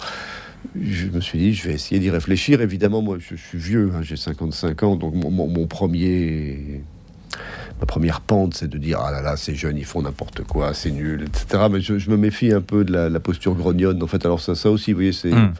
je 0.79 1.07
me 1.07 1.21
suis 1.21 1.39
dit, 1.39 1.55
je 1.55 1.67
vais 1.67 1.73
essayer 1.73 1.99
d'y 1.99 2.11
réfléchir. 2.11 2.61
Évidemment, 2.61 3.01
moi, 3.01 3.17
je, 3.17 3.33
suis 3.33 3.57
vieux, 3.57 3.89
hein, 3.95 4.03
j'ai 4.03 4.15
55 4.15 4.83
ans, 4.83 4.95
donc 4.95 5.15
mon 5.15 5.65
premier 5.65 6.83
ma 7.79 7.85
première 7.85 8.21
pente, 8.21 8.55
c'est 8.55 8.67
de 8.67 8.77
dire 8.77 8.99
ah 9.01 9.11
là 9.11 9.21
là, 9.21 9.37
ces 9.37 9.55
jeunes, 9.55 9.77
ils 9.77 9.85
font 9.85 10.01
n'importe 10.01 10.43
quoi, 10.43 10.73
c'est 10.73 10.91
nul, 10.91 11.23
etc. 11.23 11.63
Mais 11.71 11.81
je, 11.81 12.09
me 12.09 12.17
méfie 12.17 12.51
un 12.51 12.61
peu 12.61 12.83
de 12.83 12.91
la, 12.93 13.19
posture 13.19 13.55
grognonne. 13.55 14.01
En 14.01 14.07
fait, 14.07 14.25
alors 14.25 14.39
ça, 14.39 14.55
ça 14.55 14.71
aussi, 14.71 14.91
vous 14.91 14.97
voyez, 14.97 15.11
c'est 15.11 15.31
hmm. 15.31 15.53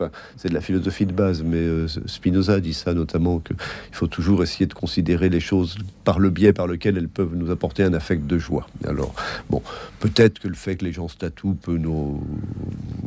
de 0.46 0.54
la 0.54 0.62
philosophie 0.62 1.06
de 1.06 1.12
base. 1.12 1.44
Mais 1.44 1.58
euh, 1.58 1.88
Spinoza 2.06 2.60
dit 2.60 2.74
ça 2.74 2.94
notamment 2.94 3.40
qu'il 3.40 3.56
faut 3.92 4.08
toujours 4.08 4.42
essayer 4.44 4.66
de 4.66 4.74
considérer 4.74 5.30
les 5.30 5.40
choses 5.40 5.78
par 6.04 6.20
le 6.20 6.30
biais 6.30 6.54
par 6.54 6.68
lequel 6.68 6.98
elles 6.98 7.10
peuvent 7.10 7.36
nous 7.36 7.52
apporter 7.52 7.84
un 7.84 7.94
affect 7.94 8.26
de 8.26 8.38
joie. 8.38 8.68
Alors 8.88 9.14
bon, 9.50 9.62
peut-être 10.00 10.40
que 10.40 10.48
le 10.48 10.56
fait 10.56 10.76
que 10.78 10.86
les 10.86 10.94
gens 10.94 11.08
se 11.08 11.18
tatouent 11.18 11.56
peut 11.56 11.78
nous 11.78 12.24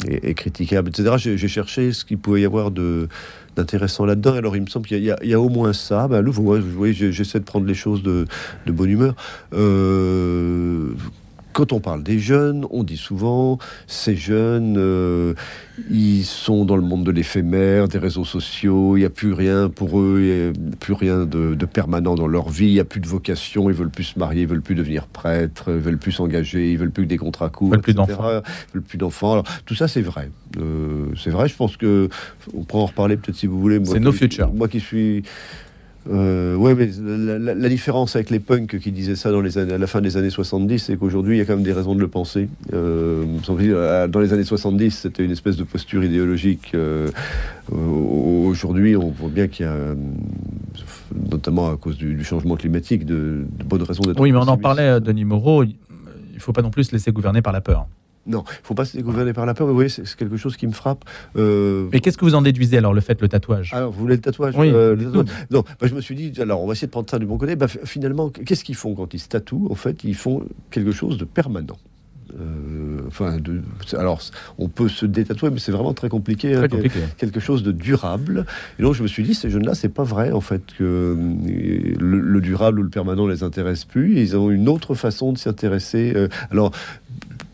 est, 0.07 0.35
critiquable, 0.35 0.91
etc. 0.91 1.15
J'ai 1.37 1.49
cherché 1.49 1.93
ce 1.93 2.05
qu'il 2.05 2.19
pouvait 2.19 2.43
y 2.43 2.45
avoir 2.45 2.71
de 2.71 3.09
d'intéressant 3.57 4.05
là-dedans. 4.05 4.35
Alors 4.35 4.57
il 4.57 4.63
me 4.63 4.67
semble 4.67 4.87
qu'il 4.87 5.03
y, 5.03 5.35
a 5.35 5.41
au 5.41 5.49
moins 5.49 5.73
ça. 5.73 6.09
Ben, 6.09 6.23
voyez, 6.29 6.95
j'essaie 6.95 7.41
de 7.41 7.45
prendre 7.45 7.67
les 7.67 7.75
choses 7.75 8.03
de, 8.03 8.27
de 8.67 8.73
bonne 8.73 8.91
humeur. 8.91 9.15
Euh, 9.53 10.93
quand 11.53 11.73
on 11.73 11.81
parle 11.81 12.03
des 12.03 12.19
jeunes, 12.19 12.67
on 12.71 12.85
dit 12.85 12.97
souvent 12.97 13.59
ces 13.87 14.17
jeunes, 14.17 14.77
euh, 14.79 15.35
ils 15.91 16.25
sont 16.25 16.65
dans 16.65 16.77
le 16.77 16.83
monde 16.83 17.05
de 17.05 17.11
l'éphémère, 17.11 17.89
des 17.89 17.99
réseaux 17.99 18.25
sociaux, 18.25 18.97
il 18.97 19.01
n'y 19.01 19.07
a 19.07 19.11
plus 19.11 19.33
rien 19.33 19.69
pour 19.69 20.01
eux, 20.01 20.21
il 20.21 20.63
n'y 20.63 20.73
a 20.73 20.77
plus 20.79 20.93
rien 20.93 21.27
de, 21.27 21.55
permanent 21.67 22.15
dans 22.15 22.27
leur 22.27 22.49
vie, 22.49 22.67
il 22.67 22.75
n'y 22.75 22.81
a 22.81 22.85
plus 22.85 23.01
de 23.01 23.07
vocation, 23.07 23.71
ils 23.71 23.77
veulent 23.77 23.91
plus 23.91 24.05
se 24.05 24.19
marier, 24.19 24.43
ils 24.43 24.49
veulent 24.49 24.63
plus 24.63 24.75
devenir 24.75 25.07
prêtres, 25.07 25.71
ils 25.71 25.81
veulent 25.81 25.99
plus 25.99 26.13
s'engager, 26.13 26.73
ils 26.73 26.79
veulent 26.79 26.91
plus 26.91 27.05
que 27.05 27.09
des 27.09 27.19
contrats 27.19 27.49
courts, 27.49 27.69
ils 27.69 27.73
veulent 27.73 27.83
plus 27.83 27.95
d'enfants. 27.95 28.43
veulent 28.73 28.83
plus 28.83 28.99
d'enfants. 28.99 29.33
Alors 29.33 29.45
tout 29.67 29.75
ça 29.75 29.89
c'est 29.89 30.03
vrai, 30.03 30.31
euh, 30.59 31.07
c'est 31.17 31.31
vrai. 31.31 31.49
Je 31.49 31.57
pense 31.57 31.77
que 31.77 32.09
on 32.55 32.63
pourra 32.65 32.85
en 32.85 32.87
reparler 32.87 33.17
peut-être 33.17 33.37
si 33.37 33.47
vous 33.47 33.61
voulez. 33.61 33.81
C'est 33.85 34.01
nos 34.01 34.13
futurs. 34.13 34.53
Moi 34.53 34.69
qui 34.69 34.81
suis 34.81 35.23
euh, 36.13 36.55
oui, 36.57 36.75
mais 36.75 36.89
la, 37.55 37.69
différence 37.69 38.17
avec 38.17 38.31
les 38.31 38.41
punks 38.41 38.79
qui 38.79 38.91
disaient 38.91 39.15
ça 39.15 39.31
dans 39.31 39.41
les 39.41 39.59
années, 39.59 39.75
à 39.75 39.79
la 39.79 39.87
fin 39.87 40.01
des 40.01 40.17
années 40.17 40.31
70, 40.31 40.79
c'est 40.79 40.97
qu'aujourd'hui, 40.97 41.37
il 41.37 41.39
y 41.39 41.41
a 41.41 41.45
quand 41.45 41.55
même 41.55 41.63
des 41.63 41.73
raisons 41.73 41.95
de 41.95 42.01
le 42.01 42.09
penser. 42.09 42.49
Euh, 42.73 43.25
dans 44.09 44.21
les 44.21 44.33
années 44.33 44.45
70, 44.45 44.91
c'était 44.91 45.25
une 45.25 45.31
espèce 45.31 45.57
de 45.57 45.63
posture 45.63 46.03
idéologique. 46.03 46.73
Euh, 46.75 47.09
aujourd'hui, 47.71 48.97
on 48.97 49.11
voit 49.11 49.31
bien 49.31 49.47
qu'il 49.47 49.67
y 49.67 49.69
a, 49.69 49.77
notamment 51.31 51.71
à 51.71 51.77
cause 51.77 51.97
du, 51.97 52.25
changement 52.25 52.57
climatique, 52.57 53.07
de, 53.07 53.45
bonnes 53.65 53.83
raisons 53.83 54.03
d'être. 54.03 54.21
Oui, 54.21 54.33
mais 54.33 54.39
on 54.39 54.49
en 54.49 54.59
parlait, 54.59 55.01
Denis 55.01 55.25
Moreau, 55.25 55.63
il 55.63 55.77
ne 56.35 56.41
faut 56.41 56.53
pas 56.53 56.63
non 56.63 56.71
plus 56.71 56.85
se 56.85 56.93
laisser 56.93 57.13
gouverner 57.13 57.43
par 57.43 57.53
la 57.53 57.61
peur. 57.61 57.87
Non, 58.27 58.45
il 58.47 58.61
ne 58.61 58.67
faut 58.67 58.75
pas 58.75 58.85
se 58.85 58.99
gouverner 58.99 59.33
par 59.33 59.47
la 59.47 59.55
peur. 59.55 59.67
Mais 59.67 59.71
vous 59.71 59.77
voyez, 59.77 59.89
c'est 59.89 60.05
quelque 60.15 60.37
chose 60.37 60.57
qui 60.57 60.67
me 60.67 60.73
frappe. 60.73 61.05
Euh... 61.37 61.89
Mais 61.93 62.01
qu'est-ce 62.01 62.19
que 62.19 62.25
vous 62.25 62.35
en 62.35 62.43
déduisez 62.43 62.77
alors, 62.77 62.93
le 62.93 63.01
fait, 63.01 63.21
le 63.21 63.29
tatouage? 63.29 63.73
Alors, 63.73 63.91
vous 63.91 64.01
voulez 64.01 64.17
le 64.17 64.21
tatouage 64.21 64.55
Oui. 64.57 64.71
Euh, 64.73 64.95
non, 65.51 65.65
bah, 65.81 65.87
je 65.87 65.95
me 65.95 66.01
suis 66.01 66.15
dit, 66.15 66.33
alors 66.41 66.63
on 66.63 66.67
va 66.67 66.73
essayer 66.73 66.87
de 66.87 66.93
prendre 66.93 67.09
ça 67.11 67.19
du 67.19 67.27
bon 67.27 67.39
côté. 67.39 67.57
Bah, 67.57 67.67
finalement, 67.69 68.29
qu'est-ce 68.29 68.65
qu'ils 68.65 68.75
font 68.77 68.95
quand 68.95 69.15
ils 69.15 69.21
se 69.21 69.29
tatouent? 69.29 69.69
En 69.71 69.75
fait, 69.75 70.05
ils 70.05 70.15
font 70.15 70.45
quelque 70.71 70.93
chose 70.93 71.17
de 71.17 71.25
permanent. 71.25 71.79
Euh, 72.39 73.01
enfin, 73.09 73.39
de, 73.39 73.61
alors 73.95 74.21
on 74.59 74.69
peut 74.69 74.89
se 74.89 75.05
détatouer, 75.05 75.51
mais 75.51 75.59
c'est 75.59 75.73
vraiment 75.73 75.95
très 75.95 76.09
compliqué, 76.09 76.55
hein, 76.55 76.69
compliqué. 76.69 77.01
Quelque 77.17 77.41
chose 77.41 77.65
de 77.65 77.73
durable. 77.73 78.47
Et 78.79 78.83
donc 78.83 78.95
je 78.95 79.03
me 79.03 79.09
suis 79.09 79.25
dit, 79.25 79.35
ces 79.35 79.51
jeunes-là, 79.51 79.75
c'est 79.75 79.89
pas 79.89 80.05
vrai 80.05 80.31
en 80.31 80.41
fait 80.41 80.63
que 80.79 80.85
euh, 80.85 81.95
le, 81.99 82.41
durable 82.41 82.79
ou 82.79 82.83
le 82.85 82.89
permanent 82.89 83.27
les 83.27 83.43
intéresse 83.43 83.85
plus. 83.85 84.21
Ils 84.21 84.37
ont 84.37 84.51
une 84.51 84.69
autre 84.69 84.95
façon 84.95 85.33
de 85.33 85.39
s'y 85.39 85.49
intéresser. 85.49 86.15
Alors 86.53 86.71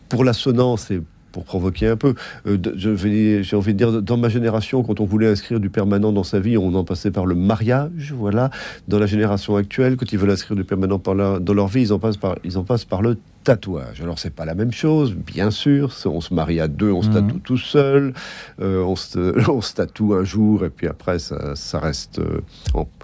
pour 0.09 0.23
l'assonance 0.23 0.91
et 0.91 1.01
pour 1.37 1.45
provoquer 1.45 1.85
un 1.85 1.97
peu. 1.97 2.15
Euh, 2.47 2.57
j'ai 2.75 3.55
envie 3.55 3.73
de 3.73 3.77
dire, 3.77 4.01
dans 4.01 4.17
ma 4.17 4.27
génération, 4.27 4.81
quand 4.81 4.99
on 4.99 5.05
voulait 5.05 5.27
inscrire 5.27 5.59
du 5.59 5.69
permanent 5.69 6.11
dans 6.11 6.23
sa 6.23 6.39
vie, 6.39 6.57
on 6.57 6.73
en 6.73 6.83
passait 6.83 7.11
par 7.11 7.27
le 7.27 7.35
mariage, 7.35 8.11
voilà. 8.17 8.49
Dans 8.87 8.97
la 8.97 9.05
génération 9.05 9.55
actuelle, 9.55 9.97
quand 9.97 10.11
ils 10.11 10.17
veulent 10.17 10.31
inscrire 10.31 10.57
du 10.57 10.63
permanent 10.63 10.97
dans 10.97 11.53
leur 11.53 11.67
vie, 11.67 11.81
ils 11.81 11.93
en 11.93 11.99
passent 11.99 12.17
par, 12.17 12.37
ils 12.43 12.57
en 12.57 12.63
passent 12.63 12.85
par 12.85 13.03
le 13.03 13.17
tatouage. 13.47 14.01
Alors 14.01 14.19
c'est 14.19 14.35
pas 14.35 14.43
la 14.43 14.55
même 14.55 14.73
chose, 14.73 15.15
bien 15.15 15.51
sûr. 15.51 15.93
On 16.05 16.19
se 16.19 16.33
marie 16.33 16.59
à 16.59 16.67
deux, 16.67 16.91
on 16.91 17.01
se 17.01 17.07
mhm. 17.07 17.13
tatoue 17.13 17.39
tout 17.39 17.57
seul, 17.57 18.13
euh, 18.59 18.83
on, 18.83 18.97
se, 18.97 19.49
on, 19.49 19.61
se, 19.61 19.73
tatoue 19.73 20.15
un 20.15 20.25
jour 20.25 20.65
et 20.65 20.69
puis 20.69 20.85
après 20.85 21.17
ça, 21.17 21.55
ça 21.55 21.79
reste 21.79 22.19
euh, 22.19 22.41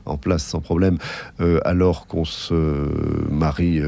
en, 0.06 0.18
place 0.18 0.44
sans 0.44 0.60
problème. 0.60 0.98
Euh, 1.40 1.62
alors 1.64 2.08
qu'on 2.08 2.26
se 2.26 2.54
marie 3.32 3.82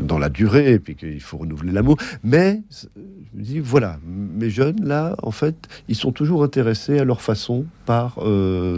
dans 0.00 0.18
la 0.18 0.28
durée 0.28 0.72
et 0.72 0.78
puis 0.80 0.96
qu'il 0.96 1.20
faut 1.20 1.38
renouveler 1.38 1.70
l'amour. 1.70 1.96
Mais 2.24 2.62
je 2.70 3.38
me 3.38 3.42
dis 3.44 3.60
voilà, 3.60 3.81
mes 4.04 4.50
jeunes 4.50 4.84
là, 4.84 5.16
en 5.22 5.30
fait, 5.30 5.54
ils 5.88 5.96
sont 5.96 6.12
toujours 6.12 6.42
intéressés 6.42 6.98
à 6.98 7.04
leur 7.04 7.20
façon 7.20 7.64
par 7.86 8.18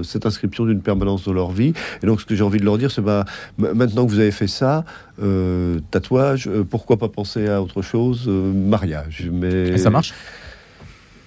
cette 0.02 0.26
inscription 0.26 0.64
d'une 0.64 0.80
permanence 0.80 1.24
dans 1.24 1.32
leur 1.32 1.50
vie. 1.50 1.72
Et 2.02 2.06
donc 2.06 2.20
ce 2.20 2.26
que 2.26 2.34
j'ai 2.34 2.42
envie 2.42 2.58
de 2.58 2.64
leur 2.64 2.78
dire, 2.78 2.90
c'est 2.90 3.02
bah 3.02 3.24
maintenant 3.58 4.06
que 4.06 4.10
vous 4.10 4.18
avez 4.18 4.30
fait 4.30 4.46
ça, 4.46 4.84
tatouage, 5.90 6.48
pourquoi 6.70 6.96
pas 6.96 7.08
penser 7.08 7.48
à 7.48 7.62
autre 7.62 7.82
chose, 7.82 8.24
euh, 8.28 8.52
mariage. 8.52 9.28
Mais 9.32 9.68
Et 9.68 9.78
ça 9.78 9.90
marche? 9.90 10.14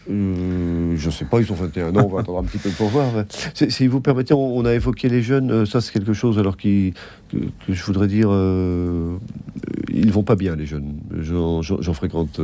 Euh, 0.09 0.95
je 0.95 1.09
sais 1.09 1.25
pas, 1.25 1.39
ils 1.39 1.51
ont 1.51 1.55
21 1.55 1.95
ans, 1.95 2.05
on 2.05 2.15
va 2.15 2.21
attendre 2.21 2.39
un 2.39 2.43
petit 2.43 2.57
peu 2.57 2.69
pour 2.69 2.87
voir. 2.87 3.07
Si 3.53 3.87
vous 3.87 4.01
permettez, 4.01 4.33
on, 4.33 4.65
a 4.65 4.73
évoqué 4.73 5.09
les 5.09 5.21
jeunes, 5.21 5.51
euh, 5.51 5.65
ça 5.65 5.81
c'est 5.81 5.91
quelque 5.91 6.13
chose 6.13 6.39
alors 6.39 6.55
que, 6.55 6.91
je 7.69 7.83
voudrais 7.83 8.07
dire, 8.07 8.29
euh, 8.31 9.17
ils 9.93 10.11
vont 10.11 10.23
pas 10.23 10.35
bien 10.35 10.55
les 10.55 10.65
jeunes. 10.65 10.95
J'en 11.19 11.93
fréquente 11.93 12.39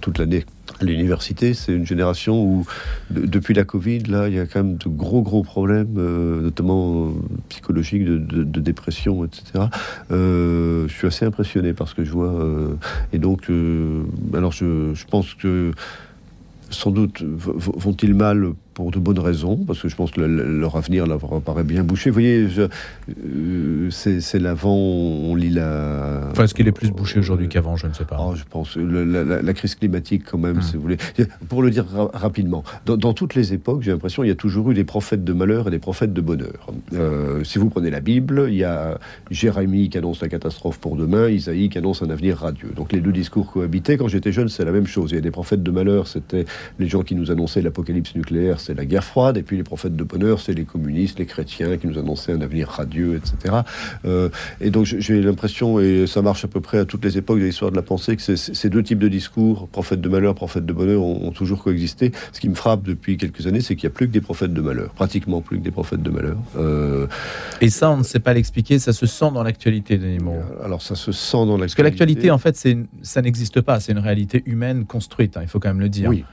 toute 0.00 0.18
l'année 0.18 0.44
à 0.80 0.84
l'université. 0.84 1.54
C'est 1.54 1.72
une 1.72 1.86
génération 1.86 2.42
où, 2.42 2.66
depuis 3.10 3.54
la 3.54 3.64
Covid, 3.64 4.00
là, 4.04 4.28
il 4.28 4.34
y 4.34 4.38
a 4.38 4.46
quand 4.46 4.62
même 4.62 4.76
de 4.76 4.88
gros 4.88 5.22
gros 5.22 5.42
problèmes, 5.42 5.94
notamment 6.42 7.12
psychologiques, 7.48 8.04
de, 8.04 8.60
dépression, 8.60 9.24
etc. 9.24 9.64
je 10.10 10.86
suis 10.88 11.06
assez 11.06 11.24
impressionné 11.24 11.72
par 11.72 11.88
ce 11.88 11.94
que 11.94 12.04
je 12.04 12.12
vois. 12.12 12.32
et 13.12 13.18
donc, 13.18 13.50
alors 14.34 14.52
je 14.52 15.04
pense 15.06 15.34
que 15.34 15.72
sans 16.70 16.90
doute 16.90 17.22
vont-ils 17.22 18.14
mal 18.14 18.52
pour 18.80 18.90
de 18.90 18.98
bonnes 18.98 19.18
raisons, 19.18 19.58
parce 19.66 19.82
que 19.82 19.88
je 19.88 19.94
pense 19.94 20.10
que 20.10 20.22
leur 20.22 20.74
avenir 20.74 21.06
leur 21.06 21.20
paraît 21.42 21.64
bien 21.64 21.84
bouché. 21.84 22.08
Vous 22.08 22.14
voyez, 22.14 22.48
euh, 23.10 23.90
c'est 23.90 24.38
l'avant, 24.38 24.74
on 24.74 25.34
lit 25.34 25.50
la... 25.50 26.28
Enfin, 26.30 26.44
est-ce 26.44 26.54
qu'il 26.54 26.66
est 26.66 26.72
plus 26.72 26.90
bouché 26.90 27.18
aujourd'hui 27.18 27.50
qu'avant 27.50 27.76
Je 27.76 27.86
ne 27.86 27.92
sais 27.92 28.06
pas. 28.06 28.16
Oh, 28.18 28.34
je 28.34 28.44
pense, 28.48 28.76
la, 28.76 29.52
crise 29.52 29.74
climatique 29.74 30.22
quand 30.24 30.38
même, 30.38 30.56
hum. 30.56 30.62
si 30.62 30.76
vous 30.76 30.82
voulez. 30.82 30.96
Pour 31.50 31.62
le 31.62 31.70
dire 31.70 31.84
rapidement, 32.14 32.64
dans, 32.86 33.12
toutes 33.12 33.34
les 33.34 33.52
époques, 33.52 33.82
j'ai 33.82 33.90
l'impression, 33.90 34.24
il 34.24 34.28
y 34.28 34.30
a 34.30 34.34
toujours 34.34 34.70
eu 34.70 34.74
des 34.74 34.84
prophètes 34.84 35.24
de 35.24 35.32
malheur 35.34 35.68
et 35.68 35.70
des 35.70 35.78
prophètes 35.78 36.14
de 36.14 36.20
bonheur. 36.22 36.72
Euh, 36.94 37.44
si 37.44 37.58
vous 37.58 37.68
prenez 37.68 37.90
la 37.90 38.00
Bible, 38.00 38.46
il 38.48 38.56
y 38.56 38.64
a 38.64 38.98
Jérémie 39.30 39.90
qui 39.90 39.98
annonce 39.98 40.22
la 40.22 40.30
catastrophe 40.30 40.78
pour 40.78 40.96
demain, 40.96 41.28
Isaïe 41.28 41.68
qui 41.68 41.76
annonce 41.76 42.00
un 42.00 42.08
avenir 42.08 42.38
radieux. 42.38 42.70
Donc 42.74 42.92
les 42.92 43.00
deux 43.00 43.12
discours 43.12 43.52
cohabitaient. 43.52 43.98
Quand 43.98 44.08
j'étais 44.08 44.32
jeune, 44.32 44.48
c'est 44.48 44.64
la 44.64 44.72
même 44.72 44.86
chose. 44.86 45.10
Il 45.10 45.16
y 45.16 45.18
a 45.18 45.20
des 45.20 45.30
prophètes 45.30 45.62
de 45.62 45.70
malheur, 45.70 46.08
c'était 46.08 46.46
les 46.78 46.88
gens 46.88 47.02
qui 47.02 47.14
nous 47.14 47.30
annonçaient 47.30 47.60
l'apocalypse 47.60 48.14
nucléaire, 48.14 48.58
c'est 48.70 48.76
la 48.76 48.84
guerre 48.84 49.04
froide, 49.04 49.36
et 49.36 49.42
puis 49.42 49.56
les 49.56 49.64
prophètes 49.64 49.96
de 49.96 50.04
bonheur, 50.04 50.40
c'est 50.40 50.52
les 50.52 50.64
communistes, 50.64 51.18
les 51.18 51.26
chrétiens 51.26 51.76
qui 51.76 51.88
nous 51.88 51.98
annonçaient 51.98 52.32
un 52.32 52.40
avenir 52.40 52.68
radieux, 52.68 53.16
etc. 53.16 53.62
Euh, 54.04 54.28
et 54.60 54.70
donc 54.70 54.84
j'ai 54.84 55.20
l'impression, 55.20 55.80
et 55.80 56.06
ça 56.06 56.22
marche 56.22 56.44
à 56.44 56.48
peu 56.48 56.60
près 56.60 56.78
à 56.78 56.84
toutes 56.84 57.04
les 57.04 57.18
époques 57.18 57.40
de 57.40 57.44
l'histoire 57.44 57.72
de 57.72 57.76
la 57.76 57.82
pensée, 57.82 58.16
que 58.16 58.36
ces 58.36 58.70
deux 58.70 58.82
types 58.82 59.00
de 59.00 59.08
discours, 59.08 59.66
prophètes 59.68 60.00
de 60.00 60.08
malheur, 60.08 60.36
prophètes 60.36 60.66
de 60.66 60.72
bonheur, 60.72 61.02
ont, 61.02 61.30
toujours 61.32 61.62
coexisté. 61.62 62.12
Ce 62.32 62.40
qui 62.40 62.48
me 62.48 62.54
frappe 62.54 62.82
depuis 62.82 63.16
quelques 63.16 63.46
années, 63.46 63.60
c'est 63.60 63.74
qu'il 63.74 63.88
n'y 63.88 63.92
a 63.92 63.96
plus 63.96 64.06
que 64.06 64.12
des 64.12 64.20
prophètes 64.20 64.52
de 64.52 64.60
malheur, 64.60 64.90
pratiquement 64.90 65.40
plus 65.40 65.58
que 65.58 65.64
des 65.64 65.70
prophètes 65.70 66.02
de 66.02 66.10
malheur. 66.10 66.36
Euh, 66.56 67.06
et 67.60 67.70
ça, 67.70 67.90
on 67.90 67.98
ne 67.98 68.02
sait 68.02 68.20
pas 68.20 68.34
l'expliquer, 68.34 68.78
ça 68.78 68.92
se 68.92 69.06
sent 69.06 69.30
dans 69.32 69.42
l'actualité, 69.42 69.96
Denis 69.98 70.18
Moreau. 70.18 70.42
Alors 70.64 70.82
ça 70.82 70.94
se 70.94 71.12
sent 71.12 71.32
dans 71.32 71.56
l'actualité. 71.56 71.66
Parce 71.66 71.74
que 71.74 71.82
l'actualité, 71.82 72.30
en 72.30 72.38
fait, 72.38 72.68
ça 73.02 73.22
n'existe 73.22 73.60
pas, 73.62 73.80
c'est 73.80 73.92
une 73.92 73.98
réalité 73.98 74.42
humaine 74.46 74.86
construite, 74.86 75.36
hein, 75.36 75.40
il 75.42 75.48
faut 75.48 75.58
quand 75.58 75.68
même 75.68 75.80
le 75.80 75.88
dire. 75.88 76.10
Oui. 76.10 76.24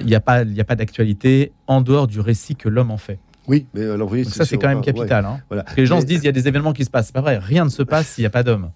Il 0.00 0.06
n'y 0.06 0.14
a 0.14 0.20
pas, 0.20 0.44
a 0.44 0.64
pas 0.64 0.76
d'actualité 0.76 1.52
en 1.66 1.80
dehors 1.80 2.06
du 2.06 2.20
récit 2.20 2.56
que 2.56 2.68
l'homme 2.68 2.90
en 2.90 2.96
fait. 2.96 3.18
Oui, 3.46 3.66
mais 3.72 3.84
alors 3.84 4.08
voyez, 4.08 4.24
ça 4.24 4.44
c'est 4.44 4.58
quand 4.58 4.68
même 4.68 4.82
capital. 4.82 5.24
Hein. 5.24 5.40
voilà. 5.48 5.64
les 5.76 5.86
gens 5.86 6.00
se 6.00 6.06
disent 6.06 6.20
il 6.22 6.26
y 6.26 6.28
a 6.28 6.32
des 6.32 6.48
événements 6.48 6.74
qui 6.74 6.84
se 6.84 6.90
passent. 6.90 7.06
C'est 7.06 7.14
pas 7.14 7.22
vrai, 7.22 7.38
rien 7.38 7.64
ne 7.64 7.70
se 7.70 7.82
passe 7.82 8.08
s'il 8.08 8.22
n'y 8.22 8.26
a 8.26 8.30
pas 8.30 8.42
d'homme. 8.42 8.70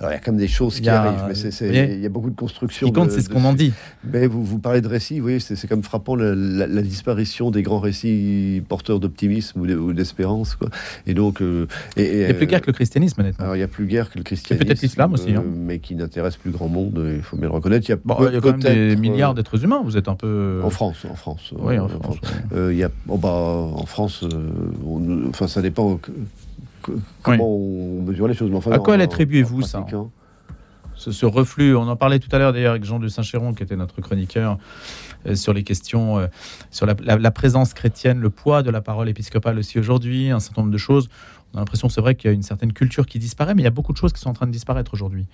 Alors, 0.00 0.12
il 0.12 0.14
y 0.14 0.16
a 0.16 0.20
quand 0.20 0.30
même 0.30 0.40
des 0.40 0.46
choses 0.46 0.80
qui 0.80 0.88
arrivent, 0.88 1.24
mais 1.62 1.94
il 1.94 2.00
y 2.00 2.06
a 2.06 2.08
beaucoup 2.08 2.30
de 2.30 2.36
construction. 2.36 2.86
Ce 2.86 2.92
qui 2.92 2.98
compte, 2.98 3.10
c'est 3.10 3.20
ce 3.20 3.28
qu'on 3.28 3.44
en 3.44 3.52
dit. 3.52 3.72
Mais 4.04 4.28
vous, 4.28 4.44
vous 4.44 4.58
parlez 4.58 4.80
de 4.80 4.86
récits, 4.86 5.16
vous 5.18 5.24
voyez, 5.24 5.40
c'est 5.40 5.66
comme 5.66 5.82
frappant 5.82 6.14
la, 6.14 6.82
disparition 6.82 7.50
des 7.50 7.62
grands 7.62 7.80
récits 7.80 8.62
porteurs 8.68 9.00
d'optimisme 9.00 9.60
ou 9.60 9.92
d'espérance. 9.92 10.54
quoi. 10.54 10.68
Et 11.06 11.14
donc. 11.14 11.42
Euh, 11.42 11.66
et, 11.96 12.12
il 12.12 12.20
y 12.20 12.24
a 12.24 12.34
plus 12.34 12.46
guère 12.46 12.60
que 12.60 12.68
le 12.68 12.74
christianisme, 12.74 13.20
honnêtement. 13.20 13.44
Alors, 13.44 13.56
il 13.56 13.60
y 13.60 13.64
a 13.64 13.68
plus 13.68 13.86
guerre 13.86 14.10
que 14.10 14.18
le 14.18 14.24
christianisme. 14.24 14.64
Peut-être 14.64 14.82
l'islam 14.82 15.12
aussi. 15.14 15.34
Hein. 15.34 15.42
Euh, 15.44 15.50
mais 15.52 15.80
qui 15.80 15.96
n'intéresse 15.96 16.36
plus 16.36 16.52
grand 16.52 16.68
monde, 16.68 17.02
il 17.16 17.22
faut 17.22 17.36
bien 17.36 17.48
le 17.48 17.54
reconnaître. 17.54 17.88
Il 17.88 17.92
y 17.92 17.94
a, 17.94 18.28
il 18.28 18.34
y 18.34 18.36
a 18.36 18.40
quand 18.40 18.56
même 18.56 18.60
des 18.60 18.94
milliards 18.94 19.32
euh, 19.32 19.34
d'êtres 19.34 19.64
humains, 19.64 19.82
vous 19.84 19.96
êtes 19.96 20.08
un 20.08 20.14
peu. 20.14 20.60
En 20.62 20.70
France, 20.70 21.04
en 21.10 21.16
France. 21.16 21.52
Oui, 21.58 21.76
en 21.78 21.88
France. 21.88 22.18
il 22.54 22.76
y 22.76 22.84
a, 22.84 22.90
bah, 23.06 23.28
en 23.28 23.86
France, 23.86 24.24
enfin, 25.28 25.48
ça 25.48 25.60
dépend 25.60 25.98
comment 27.22 27.48
on 27.48 28.02
mesure 28.02 28.28
les 28.28 28.34
choses. 28.34 28.50
enfin, 28.54 28.72
à 28.72 28.78
quoi 28.78 28.96
l'attribuez-vous 28.96 29.62
ça 29.62 29.84
ce, 30.98 31.26
reflux. 31.26 31.76
On 31.76 31.88
en 31.88 31.96
parlait 31.96 32.18
tout 32.18 32.28
à 32.32 32.38
l'heure 32.38 32.52
d'ailleurs 32.52 32.72
avec 32.72 32.84
Jean 32.84 32.98
de 32.98 33.08
Saint-Chéron, 33.08 33.54
qui 33.54 33.62
était 33.62 33.76
notre 33.76 34.00
chroniqueur, 34.00 34.58
euh, 35.26 35.34
sur 35.34 35.52
les 35.52 35.62
questions, 35.62 36.18
euh, 36.18 36.26
sur 36.70 36.86
la, 36.86 37.30
présence 37.30 37.72
chrétienne, 37.72 38.18
le 38.18 38.30
poids 38.30 38.62
de 38.62 38.70
la 38.70 38.80
parole 38.80 39.08
épiscopale 39.08 39.58
aussi 39.58 39.78
aujourd'hui, 39.78 40.30
un 40.30 40.40
certain 40.40 40.62
nombre 40.62 40.72
de 40.72 40.78
choses. 40.78 41.08
On 41.52 41.58
a 41.58 41.60
l'impression, 41.60 41.88
c'est 41.88 42.00
vrai, 42.00 42.14
qu'il 42.14 42.28
y 42.28 42.32
a 42.32 42.34
une 42.34 42.42
certaine 42.42 42.72
culture 42.72 43.06
qui 43.06 43.18
disparaît, 43.18 43.54
mais 43.54 43.62
il 43.62 43.64
y 43.64 43.68
a 43.68 43.72
beaucoup 43.72 43.92
de 43.92 43.98
choses 43.98 44.12
qui 44.12 44.20
sont 44.20 44.30
en 44.30 44.34
train 44.34 44.46
de 44.46 44.52
disparaître 44.52 44.92
aujourd'hui. 44.92 45.26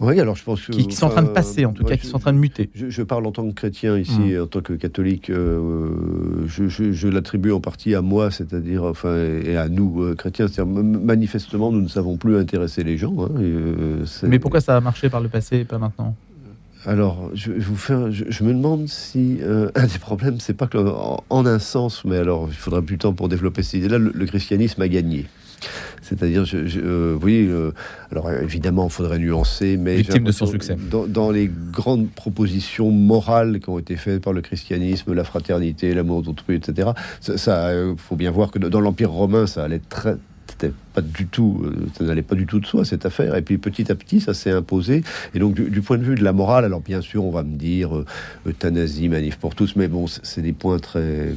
Oui, 0.00 0.18
alors 0.18 0.34
je 0.34 0.42
pense 0.42 0.60
que, 0.60 0.72
qui, 0.72 0.92
sont 0.92 1.06
en 1.06 1.10
train 1.10 1.22
de 1.22 1.28
passer, 1.28 1.64
en 1.64 1.72
tout 1.72 1.84
cas, 1.84 1.96
qui 1.96 2.06
sont 2.06 2.16
en 2.16 2.20
train 2.20 2.32
de 2.32 2.38
muter. 2.38 2.68
Je, 2.74 3.02
parle 3.02 3.26
en 3.26 3.32
tant 3.32 3.46
que 3.46 3.54
chrétien 3.54 3.96
ici, 3.96 4.18
mmh. 4.18 4.42
en 4.42 4.46
tant 4.46 4.60
que 4.60 4.72
catholique. 4.72 5.30
Euh, 5.30 6.46
je, 6.46 7.08
l'attribue 7.08 7.52
en 7.52 7.60
partie 7.60 7.94
à 7.94 8.02
moi, 8.02 8.30
c'est-à-dire, 8.30 8.84
enfin, 8.84 9.16
et 9.16 9.56
à 9.56 9.68
nous 9.68 10.02
euh, 10.02 10.14
chrétiens. 10.14 10.48
C'est-à-dire, 10.48 10.74
manifestement, 10.74 11.70
nous 11.70 11.80
ne 11.80 11.88
savons 11.88 12.16
plus 12.16 12.36
intéresser 12.36 12.82
les 12.82 12.98
gens. 12.98 13.14
Hein, 13.20 13.30
euh, 13.38 14.04
Mais 14.24 14.40
pourquoi 14.40 14.60
ça 14.60 14.76
a 14.76 14.80
marché 14.80 15.08
par 15.08 15.20
le 15.20 15.28
passé 15.28 15.58
et 15.58 15.64
pas 15.64 15.78
maintenant? 15.78 16.16
Alors, 16.86 17.30
je, 17.32 17.52
vous 17.52 17.76
faire, 17.76 18.10
je, 18.10 18.44
me 18.44 18.52
demande 18.52 18.88
si 18.88 19.38
un 19.74 19.86
des 19.86 19.98
problèmes, 20.00 20.40
c'est 20.40 20.54
pas 20.54 20.66
que 20.66 20.78
en, 20.78 21.46
un 21.46 21.58
sens, 21.60 22.04
mais 22.04 22.16
alors 22.16 22.48
il 22.50 22.56
faudra 22.56 22.82
plus 22.82 22.96
de 22.96 23.02
temps 23.02 23.14
pour 23.14 23.28
développer 23.28 23.62
cette 23.62 23.74
idée-là. 23.74 23.98
le 23.98 24.26
christianisme 24.26 24.82
a 24.82 24.88
gagné. 24.88 25.26
C'est-à-dire, 26.04 26.44
je, 26.44 26.58
euh, 26.76 27.18
oui, 27.20 27.46
euh, 27.48 27.72
alors 28.12 28.30
évidemment, 28.30 28.86
il 28.86 28.92
faudrait 28.92 29.18
nuancer, 29.18 29.76
mais 29.78 29.96
victime 29.96 30.24
de 30.24 30.32
son 30.32 30.46
succès. 30.46 30.76
Dans, 31.08 31.30
les 31.30 31.50
grandes 31.72 32.10
propositions 32.10 32.90
morales 32.90 33.60
qui 33.60 33.70
ont 33.70 33.78
été 33.78 33.96
faites 33.96 34.22
par 34.22 34.32
le 34.32 34.42
christianisme, 34.42 35.14
la 35.14 35.24
fraternité, 35.24 35.94
l'amour 35.94 36.22
d'autrui, 36.22 36.56
etc. 36.56 36.90
Ça, 37.20 37.68
euh, 37.68 37.94
faut 37.96 38.16
bien 38.16 38.30
voir 38.30 38.50
que 38.50 38.58
dans 38.58 38.80
l'Empire 38.80 39.10
romain, 39.10 39.46
ça 39.46 39.64
allait 39.64 39.80
très 39.88 40.16
pas 40.94 41.00
du 41.00 41.26
tout, 41.26 41.66
ça 41.98 42.04
n'allait 42.04 42.22
pas 42.22 42.36
du 42.36 42.46
tout 42.46 42.60
de 42.60 42.66
soi 42.66 42.84
cette 42.84 43.04
affaire. 43.04 43.34
Et 43.34 43.42
puis 43.42 43.58
petit 43.58 43.90
à 43.90 43.96
petit, 43.96 44.20
ça 44.20 44.34
s'est 44.34 44.52
imposé. 44.52 45.02
Et 45.34 45.40
donc 45.40 45.54
du, 45.54 45.82
point 45.82 45.98
de 45.98 46.04
vue 46.04 46.14
de 46.14 46.22
la 46.22 46.32
morale, 46.32 46.64
alors 46.64 46.80
bien 46.80 47.00
sûr, 47.00 47.24
on 47.24 47.30
va 47.30 47.42
me 47.42 47.56
dire 47.56 47.90
euthanasie, 48.46 49.08
manif 49.08 49.36
pour 49.36 49.56
tous, 49.56 49.74
mais 49.74 49.88
bon, 49.88 50.06
c'est 50.06 50.42
des 50.42 50.52
points 50.52 50.78
très 50.78 51.34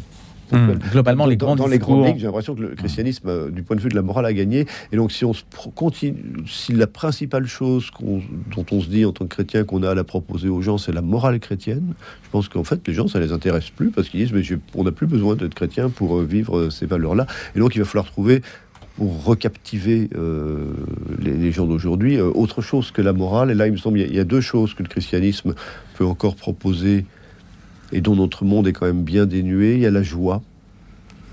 Hmm. 0.51 0.75
Globalement, 0.91 1.25
les 1.25 1.35
grands 1.35 1.55
dans, 1.55 1.67
les 1.67 1.77
grandes 1.77 2.17
j'ai 2.17 2.25
l'impression 2.25 2.55
que 2.55 2.61
le 2.61 2.67
christianisme, 2.69 3.27
euh, 3.27 3.49
du 3.49 3.63
point 3.63 3.75
de 3.75 3.81
vue 3.81 3.89
de 3.89 3.95
la 3.95 4.01
morale, 4.01 4.25
a 4.25 4.33
gagné. 4.33 4.65
Et 4.91 4.95
donc, 4.95 5.11
si 5.11 5.25
on 5.25 5.33
se 5.33 5.43
continue, 5.75 6.17
si 6.47 6.71
la 6.71 6.87
principale 6.87 7.47
chose 7.47 7.91
dont 7.99 8.65
on 8.71 8.81
se 8.81 8.87
dit 8.87 9.05
en 9.05 9.11
tant 9.11 9.25
que 9.25 9.35
chrétien 9.35 9.65
qu'on 9.65 9.83
a 9.83 9.91
à 9.91 9.95
la 9.95 10.05
proposer 10.05 10.47
aux 10.47 10.61
gens, 10.61 10.77
c'est 10.77 10.93
la 10.93 11.01
morale 11.01 11.39
chrétienne, 11.39 11.93
je 12.23 12.29
pense 12.29 12.47
qu'en 12.47 12.63
fait, 12.63 12.87
les 12.87 12.93
gens, 12.93 13.07
ça 13.07 13.19
les 13.19 13.31
intéresse 13.31 13.69
plus 13.69 13.89
parce 13.89 14.07
qu'ils 14.09 14.21
disent, 14.21 14.33
mais 14.33 14.57
on 14.75 14.83
n'a 14.83 14.91
plus 14.91 15.07
besoin 15.07 15.35
d'être 15.35 15.53
chrétien 15.53 15.89
pour 15.89 16.17
euh, 16.17 16.23
vivre 16.23 16.57
euh, 16.57 16.69
ces 16.69 16.85
valeurs-là. 16.85 17.27
Et 17.55 17.59
donc, 17.59 17.75
il 17.75 17.79
va 17.79 17.85
falloir 17.85 18.05
trouver 18.05 18.41
pour 18.95 19.25
recaptiver 19.25 20.09
les, 21.19 21.51
gens 21.51 21.67
d'aujourd'hui, 21.67 22.19
autre 22.19 22.63
chose 22.63 22.89
que 22.89 23.03
la 23.03 23.13
morale. 23.13 23.51
Et 23.51 23.53
là, 23.53 23.67
il 23.67 23.71
me 23.73 23.77
semble, 23.77 23.99
il 23.99 24.11
y, 24.11 24.19
a 24.19 24.23
deux 24.23 24.41
choses 24.41 24.73
que 24.73 24.81
le 24.81 24.89
christianisme 24.89 25.53
peut 25.99 26.05
encore 26.05 26.35
proposer 26.35 27.05
et 27.91 28.01
dont 28.01 28.15
notre 28.15 28.45
monde 28.45 28.67
est 28.67 28.73
quand 28.73 28.85
même 28.85 29.03
bien 29.03 29.25
dénué. 29.25 29.75
Il 29.75 29.81
y 29.81 29.85
a 29.85 29.91
la 29.91 30.03
joie. 30.03 30.41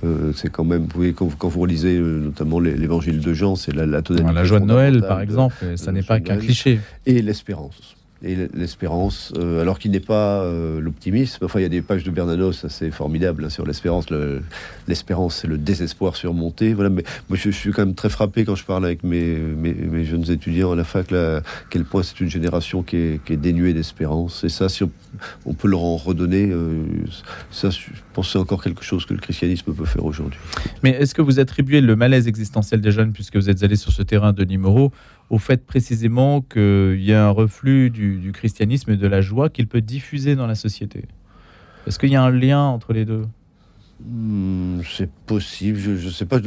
Euh, 0.05 0.33
c'est 0.35 0.51
quand 0.51 0.65
même, 0.65 0.83
vous 0.83 0.97
voyez, 0.97 1.13
quand, 1.15 1.29
vous 1.49 1.61
relisez 1.61 1.97
euh, 1.97 2.19
notamment 2.19 2.61
l'évangile 2.61 3.21
de 3.21 3.33
Jean, 3.33 3.57
c'est 3.57 3.75
la, 3.75 3.87
la 3.87 4.03
tonalité. 4.03 4.33
La 4.35 4.45
joie 4.45 4.61
de 4.61 4.67
Noël, 4.67 5.01
par 5.01 5.21
exemple, 5.21 5.57
ça 5.77 5.93
n'est 5.93 6.03
pas 6.03 6.21
qu'un 6.21 6.37
cliché. 6.37 6.81
Et 7.07 7.23
l'espérance 7.23 7.97
et 8.25 8.49
l'espérance, 8.55 9.33
euh, 9.37 9.61
alors 9.61 9.79
qu'il 9.79 9.91
n'est 9.91 10.01
pas 10.01 10.43
euh, 10.43 10.81
l'optimisme. 10.81 11.45
Enfin, 11.45 11.61
il 11.61 11.63
y 11.63 11.67
a 11.67 11.71
des 11.71 11.83
pages 11.83 12.05
de 12.05 12.11
Bernanos 12.11 12.65
assez 12.65 12.91
formidables 12.91 13.45
hein, 13.45 13.51
sur 13.51 13.67
l'espérance. 13.67 14.07
L'espérance, 14.89 15.37
c'est 15.37 15.49
le 15.49 15.59
désespoir 15.59 16.17
surmonté. 16.17 16.73
Voilà, 16.73 16.91
mais 16.91 17.05
moi, 17.29 17.39
je, 17.41 17.51
suis 17.51 17.71
quand 17.71 17.85
même 17.85 17.95
très 17.95 18.09
frappé 18.09 18.45
quand 18.45 18.55
je 18.55 18.65
parle 18.65 18.85
avec 18.87 19.05
mes, 19.05 19.37
jeunes 20.05 20.31
étudiants 20.31 20.73
à 20.73 20.77
la 20.77 20.85
fac, 20.85 21.11
là, 21.11 21.43
quel 21.71 21.85
point 21.85 22.03
c'est 22.03 22.21
une 22.21 22.31
génération 22.31 22.83
qui 22.83 22.97
est, 22.97 23.37
dénuée 23.37 23.75
d'espérance. 23.75 24.45
Et 24.45 24.49
ça, 24.49 24.69
si 24.69 24.85
on, 25.45 25.55
peut 25.55 25.69
leur 25.69 25.83
en 25.83 25.97
redonner, 25.97 26.49
euh, 26.51 26.83
ça, 27.51 27.71
je 27.71 27.91
pense 28.15 28.33
c'est 28.33 28.39
encore 28.39 28.63
quelque 28.63 28.83
chose 28.83 29.05
que 29.05 29.13
le 29.13 29.21
christianisme 29.21 29.73
peut 29.73 29.85
faire 29.85 30.05
aujourd'hui. 30.05 30.41
Mais 30.83 30.91
est-ce 30.91 31.15
que 31.15 31.23
vous 31.23 31.41
attribuez 31.41 31.81
le 31.81 31.97
malaise 31.97 32.27
existentiel 32.27 32.81
des 32.81 32.91
jeunes, 32.91 33.13
puisque 33.13 33.37
vous 33.37 33.51
êtes 33.51 33.63
allé 33.63 33.77
sur 33.77 33.93
ce 33.93 34.03
terrain 34.03 34.33
de 34.33 34.45
Moreau, 34.57 34.93
au 35.35 35.39
fait 35.39 35.67
précisément 35.67 36.43
qu'il 36.43 37.03
y 37.03 37.13
a 37.13 37.27
un 37.27 37.31
reflux 37.31 37.91
du, 37.91 38.31
christianisme 38.33 38.93
et 38.93 38.97
de 38.97 39.07
la 39.09 39.21
joie 39.21 39.49
qu'il 39.49 39.67
peut 39.67 39.81
diffuser 39.81 40.37
dans 40.37 40.47
la 40.47 40.55
société. 40.55 41.07
Est-ce 41.89 41.99
qu'il 41.99 42.11
y 42.11 42.15
a 42.15 42.23
un 42.23 42.31
lien 42.31 42.61
entre 42.61 42.93
les 42.93 43.05
deux? 43.05 43.25
Hmm, 44.01 44.81
c'est 44.89 45.11
possible, 45.11 45.77
je 45.77 45.91
ne 45.91 46.11
sais 46.11 46.25
pas. 46.25 46.39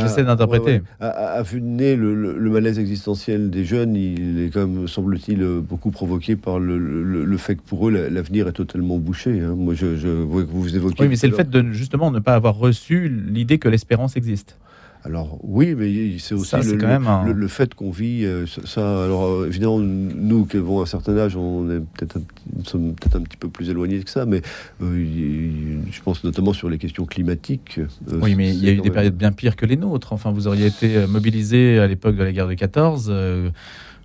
J'essaie 0.00 0.22
d'interpréter. 0.22 0.82
À, 1.00 1.42
vue 1.42 1.62
de 1.62 1.66
nez, 1.66 1.96
le, 1.96 2.50
malaise 2.50 2.78
existentiel 2.78 3.48
des 3.48 3.64
jeunes, 3.64 3.96
il 3.96 4.38
est 4.40 4.50
comme 4.50 4.86
semble-t-il, 4.86 5.42
beaucoup 5.62 5.90
provoqué 5.90 6.36
par 6.36 6.58
le, 6.58 7.36
fait 7.38 7.56
que 7.56 7.62
pour 7.62 7.88
eux, 7.88 8.08
l'avenir 8.10 8.48
est 8.48 8.52
totalement 8.52 8.98
bouché. 8.98 9.40
Hein. 9.40 9.54
Moi, 9.56 9.72
je, 9.72 10.08
vois 10.08 10.42
que 10.42 10.50
vous 10.50 10.76
évoquez. 10.76 11.02
Oui, 11.02 11.08
mais 11.08 11.16
c'est 11.16 11.28
le 11.28 11.36
fait 11.36 11.48
de 11.48 11.72
justement 11.72 12.10
ne 12.10 12.18
pas 12.18 12.34
avoir 12.34 12.56
reçu 12.56 13.08
l'idée 13.08 13.56
que 13.56 13.68
l'espérance 13.70 14.14
existe. 14.16 14.58
Alors 15.04 15.38
oui, 15.42 15.74
mais 15.74 16.18
c'est 16.18 16.34
aussi 16.34 16.56
le, 16.56 17.32
le, 17.32 17.48
fait 17.48 17.74
qu'on 17.74 17.90
vit 17.90 18.24
euh, 18.26 18.44
ça. 18.46 19.04
Alors 19.04 19.24
euh, 19.24 19.46
évidemment, 19.46 19.78
nous 19.78 20.44
qui 20.44 20.58
avons 20.58 20.82
un 20.82 20.86
certain 20.86 21.16
âge, 21.16 21.36
on 21.36 21.70
est 21.70 21.80
peut-être 21.80 22.18
sommes 22.64 22.94
peut-être 22.94 23.16
un 23.16 23.22
petit 23.22 23.38
peu 23.38 23.48
plus 23.48 23.70
éloignés 23.70 24.02
que 24.02 24.10
ça, 24.10 24.26
mais 24.26 24.42
euh, 24.82 25.80
je 25.90 26.02
pense 26.02 26.22
notamment 26.22 26.52
sur 26.52 26.68
les 26.68 26.76
questions 26.76 27.06
climatiques. 27.06 27.80
oui, 28.12 28.34
mais 28.34 28.50
il 28.50 28.62
y 28.62 28.68
a 28.68 28.72
eu 28.72 28.80
des 28.80 28.90
périodes 28.90 29.16
bien 29.16 29.32
pires 29.32 29.56
que 29.56 29.64
les 29.64 29.76
nôtres. 29.76 30.12
Enfin, 30.12 30.32
vous 30.32 30.46
auriez 30.46 30.66
été 30.66 31.06
mobilisé 31.06 31.78
à 31.78 31.86
l'époque 31.86 32.16
de 32.16 32.22
la 32.22 32.32
guerre 32.32 32.48
de 32.48 32.54
14. 32.54 33.10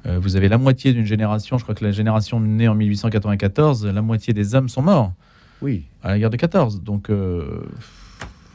vous 0.05 0.35
avez 0.37 0.47
la 0.47 0.57
moitié 0.57 0.93
d'une 0.93 1.05
génération, 1.05 1.57
je 1.57 1.63
crois 1.63 1.75
que 1.75 1.83
la 1.83 1.91
génération 1.91 2.39
née 2.39 2.69
en 2.69 2.75
1894, 2.75 3.85
la 3.85 4.01
moitié 4.01 4.33
des 4.33 4.55
hommes 4.55 4.69
sont 4.69 4.81
morts. 4.81 5.11
Oui. 5.61 5.83
À 6.03 6.11
la 6.11 6.19
guerre 6.19 6.29
de 6.29 6.37
14. 6.37 6.83
Donc. 6.83 7.09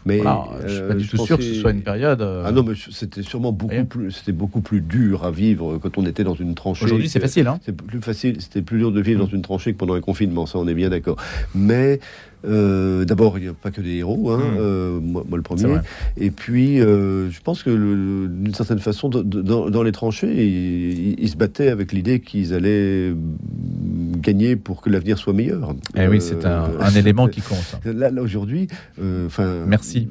Mais 0.06 0.22
je 0.66 0.72
suis 0.72 0.82
pas 0.82 0.94
du 0.94 1.08
tout 1.08 1.24
sûr 1.24 1.36
que 1.36 1.42
ce 1.42 1.54
soit 1.54 1.72
une 1.72 1.82
période. 1.82 2.22
Euh, 2.22 2.44
ah 2.46 2.52
non, 2.52 2.62
mais 2.62 2.74
c'était 2.90 3.22
sûrement 3.22 3.52
beaucoup 3.52 3.84
plus, 3.84 4.10
c'était 4.12 4.32
beaucoup 4.32 4.60
plus 4.60 4.80
dur 4.80 5.24
à 5.24 5.30
vivre 5.30 5.78
quand 5.78 5.98
on 5.98 6.06
était 6.06 6.24
dans 6.24 6.34
une 6.34 6.54
tranchée. 6.54 6.84
Aujourd'hui, 6.84 7.08
c'est 7.08 7.20
facile, 7.20 7.46
hein 7.46 7.58
C'est 7.64 7.76
plus 7.76 8.00
facile, 8.00 8.40
c'était 8.40 8.62
plus 8.62 8.78
dur 8.78 8.92
de 8.92 9.00
vivre 9.00 9.24
dans 9.24 9.30
une 9.30 9.42
tranchée 9.42 9.72
que 9.72 9.78
pendant 9.78 9.94
un 9.94 10.00
confinement, 10.00 10.46
ça, 10.46 10.58
on 10.58 10.66
est 10.68 10.74
bien 10.74 10.88
d'accord. 10.88 11.16
Mais 11.54 12.00
euh, 12.46 13.04
d'abord, 13.04 13.38
il 13.38 13.42
n'y 13.42 13.50
a 13.50 13.52
pas 13.52 13.70
que 13.70 13.82
des 13.82 13.96
héros, 13.96 14.30
hein, 14.30 14.40
euh, 14.58 14.98
moi, 15.00 15.24
le 15.34 15.42
premier. 15.42 15.76
Et 16.16 16.30
puis, 16.30 16.78
je 16.78 17.40
pense 17.42 17.62
que 17.62 17.70
d'une 17.70 18.54
certaine 18.54 18.78
façon, 18.78 19.08
dans, 19.08 19.82
les 19.82 19.92
tranchées, 19.92 20.46
ils, 21.18 21.28
se 21.28 21.36
battaient 21.36 21.68
avec 21.68 21.92
l'idée 21.92 22.20
qu'ils 22.20 22.54
allaient 22.54 23.12
gagner 24.20 24.56
pour 24.56 24.80
que 24.80 24.90
l'avenir 24.90 25.18
soit 25.18 25.32
meilleur. 25.32 25.74
Eh 25.96 26.06
oui, 26.08 26.20
c'est 26.20 26.44
un, 26.44 26.90
élément 26.94 27.28
qui 27.28 27.40
compte. 27.42 27.80
Là, 27.84 28.10
là 28.10 28.22
aujourd'hui, 28.22 28.68
enfin. 29.26 29.64
Merci 29.66 30.08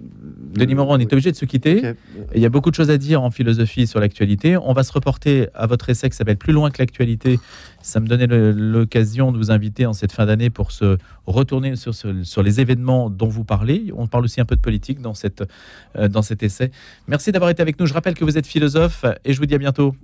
Denis 0.54 0.76
Moreau, 0.76 0.96
on 0.96 1.00
est 1.00 1.12
obligé 1.14 1.32
de 1.32 1.36
se 1.36 1.46
quitter. 1.46 1.94
Il 2.34 2.42
y 2.42 2.46
a 2.46 2.50
beaucoup 2.50 2.70
de 2.70 2.76
choses 2.76 2.90
à 2.90 2.98
dire 2.98 3.22
en 3.22 3.30
philosophie 3.30 3.88
sur 3.88 4.00
l'actualité. 4.00 4.58
On 4.58 4.74
va 4.74 4.84
se 4.84 4.92
reporter 4.92 5.48
à 5.54 5.68
votre 5.68 5.90
essai 5.90 6.10
qui 6.10 6.16
s'appelle 6.16 6.38
Plus 6.38 6.54
loin 6.54 6.72
que 6.72 6.80
l'actualité. 6.80 7.40
Ça 7.82 8.00
me 8.00 8.08
donnait 8.08 8.28
l'occasion 8.28 9.32
de 9.32 9.38
vous 9.38 9.52
inviter 9.52 9.86
en 9.86 9.94
cette 9.94 10.12
fin 10.12 10.26
d'année 10.26 10.50
pour 10.50 10.72
se 10.72 10.98
retourner 11.28 11.76
sur, 11.76 11.94
sur, 11.94 12.44
les 12.44 12.60
événements 12.60 13.10
dont 13.10 13.28
vous 13.28 13.44
parlez. 13.44 13.92
On 13.96 14.08
parle 14.08 14.26
aussi 14.26 14.42
un 14.42 14.46
peu 14.46 14.56
de 14.56 14.62
politique 14.62 15.02
dans, 15.02 15.14
cette, 15.14 15.44
euh, 15.96 16.08
dans 16.08 16.22
cet 16.22 16.44
essai. 16.44 16.72
Merci 17.08 17.32
d'avoir 17.32 17.52
été 17.52 17.62
avec 17.62 17.80
nous. 17.80 17.86
Je 17.86 17.94
rappelle 17.94 18.16
que 18.16 18.26
vous 18.26 18.38
êtes 18.38 18.48
philosophe 18.48 19.06
et 19.24 19.34
je 19.34 19.40
vous 19.40 19.46
dis 19.46 19.56
à 19.56 19.60
bientôt. 19.60 19.96